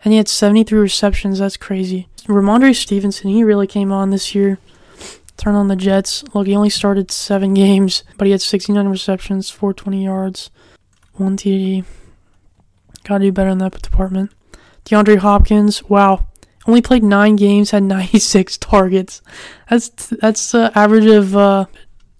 And 0.03 0.13
he 0.13 0.17
had 0.17 0.27
73 0.27 0.79
receptions. 0.79 1.39
That's 1.39 1.57
crazy. 1.57 2.07
Rhamondre 2.27 2.75
Stevenson, 2.75 3.29
he 3.29 3.43
really 3.43 3.67
came 3.67 3.91
on 3.91 4.09
this 4.09 4.35
year. 4.35 4.59
Turn 5.37 5.55
on 5.55 5.67
the 5.67 5.75
Jets. 5.75 6.23
Look, 6.33 6.47
he 6.47 6.55
only 6.55 6.69
started 6.69 7.11
seven 7.11 7.53
games, 7.53 8.03
but 8.17 8.25
he 8.25 8.31
had 8.31 8.41
69 8.41 8.87
receptions, 8.87 9.49
420 9.49 10.03
yards, 10.03 10.49
one 11.13 11.37
TD. 11.37 11.85
Gotta 13.03 13.25
do 13.25 13.31
better 13.31 13.51
in 13.51 13.59
that 13.59 13.81
department. 13.81 14.31
DeAndre 14.83 15.17
Hopkins, 15.17 15.83
wow, 15.83 16.27
only 16.65 16.81
played 16.81 17.03
nine 17.03 17.35
games, 17.35 17.71
had 17.71 17.83
96 17.83 18.57
targets. 18.59 19.21
That's 19.69 19.89
that's 20.07 20.51
the 20.51 20.71
average 20.75 21.05
of 21.05 21.35
uh, 21.35 21.65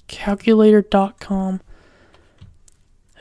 calculator.com. 0.07 1.61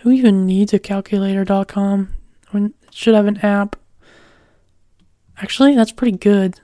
Who 0.02 0.10
even 0.12 0.46
needs 0.46 0.72
a 0.72 0.78
calculator.com? 0.78 2.14
I 2.52 2.56
mean, 2.56 2.74
should 2.90 3.14
have 3.14 3.26
an 3.26 3.38
app. 3.38 3.76
Actually, 5.38 5.74
that's 5.74 5.92
pretty 5.92 6.16
good. 6.16 6.60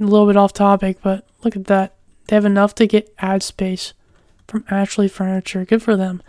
A 0.00 0.04
little 0.04 0.26
bit 0.26 0.36
off 0.36 0.52
topic, 0.52 0.98
but 1.02 1.26
look 1.42 1.56
at 1.56 1.66
that. 1.66 1.94
They 2.26 2.36
have 2.36 2.44
enough 2.44 2.74
to 2.76 2.86
get 2.86 3.14
ad 3.18 3.42
space 3.42 3.92
from 4.48 4.64
Ashley 4.70 5.08
Furniture. 5.08 5.64
Good 5.64 5.82
for 5.82 5.96
them. 5.96 6.22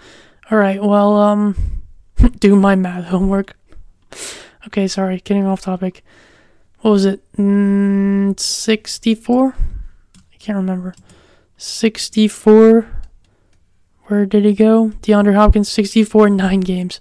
All 0.51 0.58
right, 0.58 0.84
well, 0.84 1.15
um, 1.17 1.82
do 2.39 2.56
my 2.56 2.75
math 2.75 3.06
homework. 3.06 3.56
Okay, 4.67 4.88
sorry, 4.88 5.21
getting 5.23 5.45
off 5.45 5.62
topic. 5.62 6.04
What 6.82 6.91
was 6.91 7.06
it? 7.06 7.21
Mm, 7.34 8.39
64? 8.39 9.56
I 10.34 10.38
can't 10.38 10.56
remember. 10.56 10.93
64. 11.58 12.88
Where 14.04 14.25
did 14.28 14.45
he 14.45 14.54
go? 14.54 14.89
DeAndre 15.01 15.34
Hopkins, 15.34 15.69
64 15.69 16.28
in 16.28 16.36
9 16.36 16.60
games. 16.60 16.99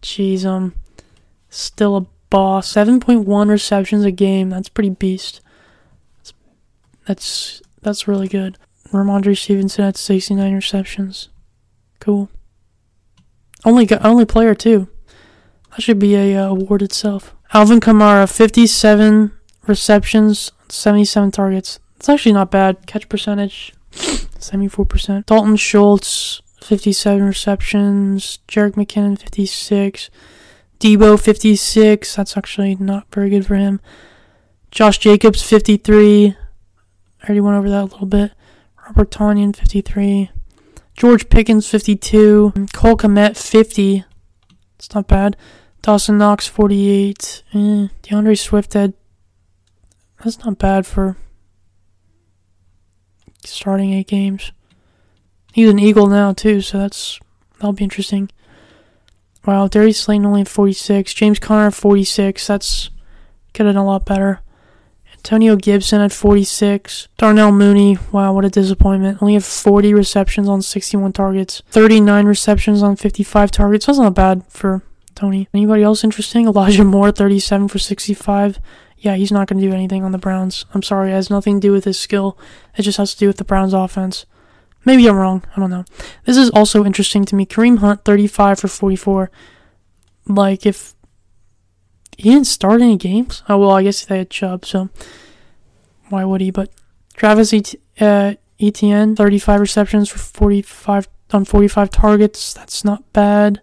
Jeez, 0.00 0.46
um, 0.46 0.74
still 1.50 1.96
a 1.96 2.06
boss. 2.30 2.72
7.1 2.72 3.50
receptions 3.50 4.04
a 4.04 4.10
game. 4.10 4.48
That's 4.48 4.70
pretty 4.70 4.90
beast. 4.90 5.42
That's, 7.06 7.62
that's 7.82 8.08
really 8.08 8.28
good. 8.28 8.58
Rhamondre 8.92 9.36
Stevenson 9.36 9.84
had 9.84 9.96
69 9.96 10.54
receptions. 10.54 11.28
Cool. 12.00 12.28
Only 13.64 13.88
only 14.00 14.24
player 14.24 14.54
too. 14.54 14.88
That 15.70 15.82
should 15.82 15.98
be 15.98 16.14
a 16.16 16.36
uh, 16.36 16.48
award 16.48 16.82
itself. 16.82 17.34
Alvin 17.52 17.80
Kamara 17.80 18.30
57 18.32 19.32
receptions, 19.66 20.52
77 20.68 21.30
targets. 21.30 21.78
It's 21.96 22.08
actually 22.08 22.32
not 22.32 22.50
bad. 22.50 22.86
Catch 22.86 23.08
percentage 23.08 23.74
74%. 23.92 25.26
Dalton 25.26 25.56
Schultz 25.56 26.40
57 26.62 27.22
receptions. 27.22 28.38
Jerick 28.48 28.72
McKinnon 28.72 29.18
56. 29.18 30.10
Deebo, 30.78 31.20
56. 31.20 32.16
That's 32.16 32.36
actually 32.36 32.74
not 32.76 33.06
very 33.12 33.28
good 33.28 33.46
for 33.46 33.56
him. 33.56 33.80
Josh 34.70 34.98
Jacobs 34.98 35.42
53. 35.42 36.36
I 37.22 37.26
already 37.26 37.40
went 37.40 37.56
over 37.56 37.68
that 37.68 37.82
a 37.82 37.84
little 37.84 38.06
bit. 38.06 38.32
Robert 38.86 39.10
Tonyan, 39.10 39.54
53. 39.54 40.30
George 40.96 41.28
Pickens, 41.28 41.68
52. 41.68 42.52
Cole 42.72 42.96
Kmet, 42.96 43.36
50. 43.36 44.04
It's 44.78 44.94
not 44.94 45.06
bad. 45.06 45.36
Dawson 45.82 46.18
Knox, 46.18 46.46
48. 46.46 47.42
Eh, 47.54 47.88
D'Andre 48.02 48.34
Swift 48.34 48.74
had. 48.74 48.94
That's 50.22 50.38
not 50.44 50.58
bad 50.58 50.86
for 50.86 51.16
starting 53.44 53.92
eight 53.94 54.08
games. 54.08 54.52
He's 55.52 55.70
an 55.70 55.78
Eagle 55.78 56.06
now, 56.06 56.32
too, 56.32 56.60
so 56.60 56.78
that's. 56.78 57.18
That'll 57.58 57.72
be 57.72 57.84
interesting. 57.84 58.30
Wow, 59.46 59.68
Darius 59.68 60.00
Slayton 60.00 60.26
only 60.26 60.44
46. 60.44 61.12
James 61.14 61.38
Conner, 61.38 61.70
46. 61.70 62.46
That's. 62.46 62.90
getting 63.52 63.76
a 63.76 63.84
lot 63.84 64.06
better. 64.06 64.40
Antonio 65.20 65.54
Gibson 65.54 66.00
at 66.00 66.12
46. 66.12 67.08
Darnell 67.18 67.52
Mooney, 67.52 67.98
wow, 68.10 68.32
what 68.32 68.46
a 68.46 68.50
disappointment. 68.50 69.18
Only 69.20 69.34
had 69.34 69.44
40 69.44 69.92
receptions 69.92 70.48
on 70.48 70.62
61 70.62 71.12
targets. 71.12 71.62
39 71.68 72.24
receptions 72.24 72.82
on 72.82 72.96
55 72.96 73.50
targets. 73.50 73.86
That's 73.86 73.98
not 73.98 74.14
bad 74.14 74.44
for 74.48 74.82
Tony. 75.14 75.46
Anybody 75.52 75.82
else 75.82 76.02
interesting? 76.04 76.46
Elijah 76.46 76.84
Moore, 76.84 77.12
37 77.12 77.68
for 77.68 77.78
65. 77.78 78.58
Yeah, 78.96 79.14
he's 79.14 79.30
not 79.30 79.46
going 79.46 79.60
to 79.60 79.68
do 79.68 79.74
anything 79.74 80.04
on 80.04 80.12
the 80.12 80.18
Browns. 80.18 80.64
I'm 80.72 80.82
sorry, 80.82 81.10
it 81.10 81.14
has 81.14 81.28
nothing 81.28 81.60
to 81.60 81.68
do 81.68 81.72
with 81.72 81.84
his 81.84 81.98
skill. 81.98 82.38
It 82.76 82.82
just 82.82 82.98
has 82.98 83.12
to 83.12 83.18
do 83.18 83.26
with 83.26 83.36
the 83.36 83.44
Browns 83.44 83.74
offense. 83.74 84.24
Maybe 84.86 85.06
I'm 85.06 85.16
wrong. 85.16 85.44
I 85.54 85.60
don't 85.60 85.70
know. 85.70 85.84
This 86.24 86.38
is 86.38 86.48
also 86.50 86.84
interesting 86.84 87.26
to 87.26 87.34
me. 87.36 87.44
Kareem 87.44 87.78
Hunt, 87.78 88.06
35 88.06 88.60
for 88.60 88.68
44. 88.68 89.30
Like, 90.26 90.64
if 90.64 90.94
he 92.20 92.30
didn't 92.30 92.46
start 92.46 92.80
any 92.82 92.96
games. 92.96 93.42
Oh 93.48 93.58
well, 93.58 93.70
I 93.70 93.82
guess 93.82 94.04
they 94.04 94.18
had 94.18 94.30
Chubb, 94.30 94.64
so 94.64 94.88
why 96.08 96.24
would 96.24 96.40
he? 96.40 96.50
But 96.50 96.70
Travis 97.14 97.52
Et- 97.52 97.74
uh, 98.00 98.34
Etienne, 98.60 99.16
35 99.16 99.60
receptions 99.60 100.08
for 100.08 100.18
45 100.18 101.08
on 101.32 101.44
45 101.44 101.90
targets. 101.90 102.52
That's 102.52 102.84
not 102.84 103.10
bad, 103.12 103.60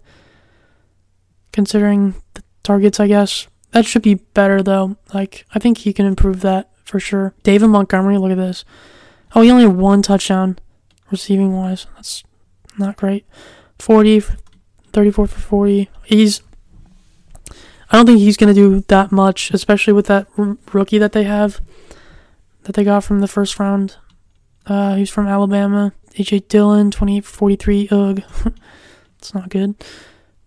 considering 1.52 2.16
the 2.34 2.44
targets. 2.64 3.00
I 3.00 3.08
guess 3.08 3.48
that 3.72 3.86
should 3.86 4.02
be 4.02 4.16
better 4.16 4.64
though. 4.64 4.98
Like 5.14 5.46
I 5.54 5.60
think 5.60 5.80
he 5.80 5.94
can 5.94 6.06
improve 6.06 6.42
that 6.42 6.72
for 6.84 7.00
sure. 7.00 7.34
David 7.44 7.68
Montgomery, 7.68 8.18
look 8.18 8.32
at 8.32 8.38
this. 8.38 8.64
Oh, 9.36 9.42
he 9.42 9.52
only 9.52 9.64
had 9.64 9.76
one 9.76 10.02
touchdown 10.02 10.58
receiving 11.12 11.54
wise. 11.56 11.86
That's 11.96 12.24
not 12.78 12.96
great. 12.96 13.26
40, 13.80 14.22
34 14.94 15.28
for 15.28 15.40
40. 15.40 15.90
He's 16.06 16.42
I 17.90 17.98
don't 17.98 18.06
think 18.06 18.20
he's 18.20 18.38
going 18.38 18.54
to 18.54 18.60
do 18.60 18.82
that 18.88 19.12
much, 19.12 19.52
especially 19.52 19.94
with 19.94 20.08
that 20.08 20.28
r- 20.38 20.58
rookie 20.74 20.98
that 20.98 21.14
they 21.14 21.24
have 21.24 21.62
that 22.64 22.76
they 22.76 22.84
got 22.84 23.04
from 23.04 23.22
the 23.22 23.28
first 23.28 23.60
round. 23.60 23.96
Uh, 24.66 24.96
he's 24.96 25.10
from 25.10 25.28
Alabama. 25.28 25.94
AJ 26.16 26.50
Dillon, 26.50 26.92
28 26.92 27.24
43. 27.26 27.88
Ugh. 27.92 28.24
it's 29.18 29.34
not 29.34 29.50
good. 29.50 29.76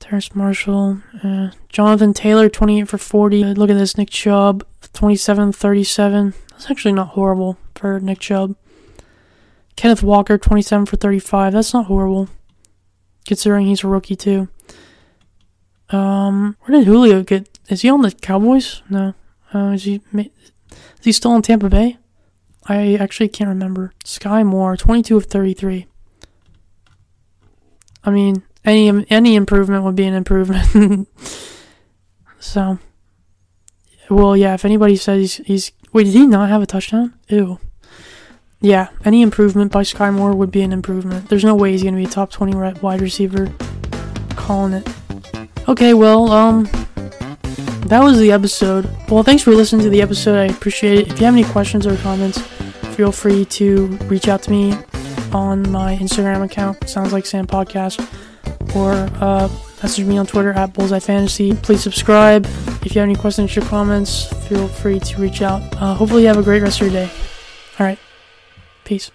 Terrace 0.00 0.34
Marshall. 0.34 1.00
Uh, 1.22 1.50
Jonathan 1.68 2.12
Taylor, 2.12 2.48
28 2.48 2.88
for 2.88 2.98
40. 2.98 3.44
Uh, 3.44 3.46
look 3.52 3.70
at 3.70 3.78
this. 3.78 3.96
Nick 3.96 4.10
Chubb, 4.10 4.64
27 4.92 5.52
37. 5.52 6.34
That's 6.50 6.70
actually 6.70 6.92
not 6.92 7.08
horrible 7.08 7.56
for 7.74 8.00
Nick 8.00 8.18
Chubb. 8.18 8.56
Kenneth 9.76 10.02
Walker, 10.02 10.36
27 10.36 10.86
for 10.86 10.96
35. 10.96 11.54
That's 11.54 11.72
not 11.72 11.86
horrible, 11.86 12.28
considering 13.24 13.66
he's 13.66 13.82
a 13.82 13.88
rookie, 13.88 14.16
too. 14.16 14.48
Um, 15.90 16.56
where 16.60 16.78
did 16.78 16.86
Julio 16.86 17.22
get? 17.22 17.58
Is 17.68 17.82
he 17.82 17.90
on 17.90 18.02
the 18.02 18.12
Cowboys? 18.12 18.82
No. 18.88 19.14
Uh, 19.52 19.70
is 19.70 19.84
he? 19.84 20.00
Is 20.14 21.04
he 21.04 21.12
still 21.12 21.34
in 21.34 21.42
Tampa 21.42 21.68
Bay? 21.68 21.98
I 22.66 22.94
actually 22.94 23.28
can't 23.28 23.48
remember. 23.48 23.92
Skyy 24.04 24.46
Moore, 24.46 24.76
22 24.76 25.16
of 25.16 25.26
33. 25.26 25.86
I 28.04 28.10
mean, 28.10 28.42
any 28.64 29.06
any 29.10 29.34
improvement 29.34 29.84
would 29.84 29.96
be 29.96 30.04
an 30.04 30.14
improvement. 30.14 31.08
so, 32.38 32.78
well, 34.08 34.36
yeah. 34.36 34.54
If 34.54 34.64
anybody 34.64 34.96
says 34.96 35.36
he's, 35.36 35.46
he's 35.46 35.72
wait, 35.92 36.04
did 36.04 36.14
he 36.14 36.26
not 36.26 36.48
have 36.48 36.62
a 36.62 36.66
touchdown? 36.66 37.14
Ew. 37.28 37.58
Yeah, 38.62 38.88
any 39.04 39.22
improvement 39.22 39.72
by 39.72 39.82
Skyy 39.82 40.12
Moore 40.12 40.34
would 40.34 40.50
be 40.50 40.60
an 40.60 40.72
improvement. 40.72 41.30
There's 41.30 41.44
no 41.44 41.54
way 41.54 41.72
he's 41.72 41.82
gonna 41.82 41.96
be 41.96 42.04
a 42.04 42.08
top 42.08 42.30
20 42.30 42.80
wide 42.80 43.00
receiver. 43.00 43.52
calling 44.36 44.74
it. 44.74 44.88
Okay, 45.70 45.94
well, 45.94 46.32
um, 46.32 46.64
that 47.86 48.00
was 48.02 48.18
the 48.18 48.32
episode. 48.32 48.90
Well, 49.08 49.22
thanks 49.22 49.44
for 49.44 49.52
listening 49.52 49.84
to 49.84 49.88
the 49.88 50.02
episode. 50.02 50.36
I 50.36 50.52
appreciate 50.52 50.98
it. 50.98 51.12
If 51.12 51.20
you 51.20 51.26
have 51.26 51.34
any 51.34 51.44
questions 51.44 51.86
or 51.86 51.96
comments, 51.98 52.40
feel 52.96 53.12
free 53.12 53.44
to 53.44 53.86
reach 54.08 54.26
out 54.26 54.42
to 54.42 54.50
me 54.50 54.74
on 55.32 55.70
my 55.70 55.96
Instagram 55.98 56.44
account, 56.44 56.88
Sounds 56.88 57.12
Like 57.12 57.24
Sam 57.24 57.46
Podcast, 57.46 58.00
or 58.74 58.94
uh, 59.24 59.48
message 59.80 60.04
me 60.06 60.18
on 60.18 60.26
Twitter 60.26 60.52
at 60.54 60.72
Bullseye 60.72 60.98
Fantasy. 60.98 61.54
Please 61.54 61.80
subscribe. 61.80 62.46
If 62.84 62.96
you 62.96 63.00
have 63.00 63.08
any 63.08 63.14
questions 63.14 63.56
or 63.56 63.60
comments, 63.60 64.24
feel 64.48 64.66
free 64.66 64.98
to 64.98 65.20
reach 65.20 65.40
out. 65.40 65.62
Uh, 65.76 65.94
hopefully, 65.94 66.22
you 66.22 66.28
have 66.28 66.36
a 66.36 66.42
great 66.42 66.62
rest 66.62 66.80
of 66.80 66.88
your 66.88 67.04
day. 67.04 67.12
All 67.78 67.86
right. 67.86 67.98
Peace. 68.82 69.12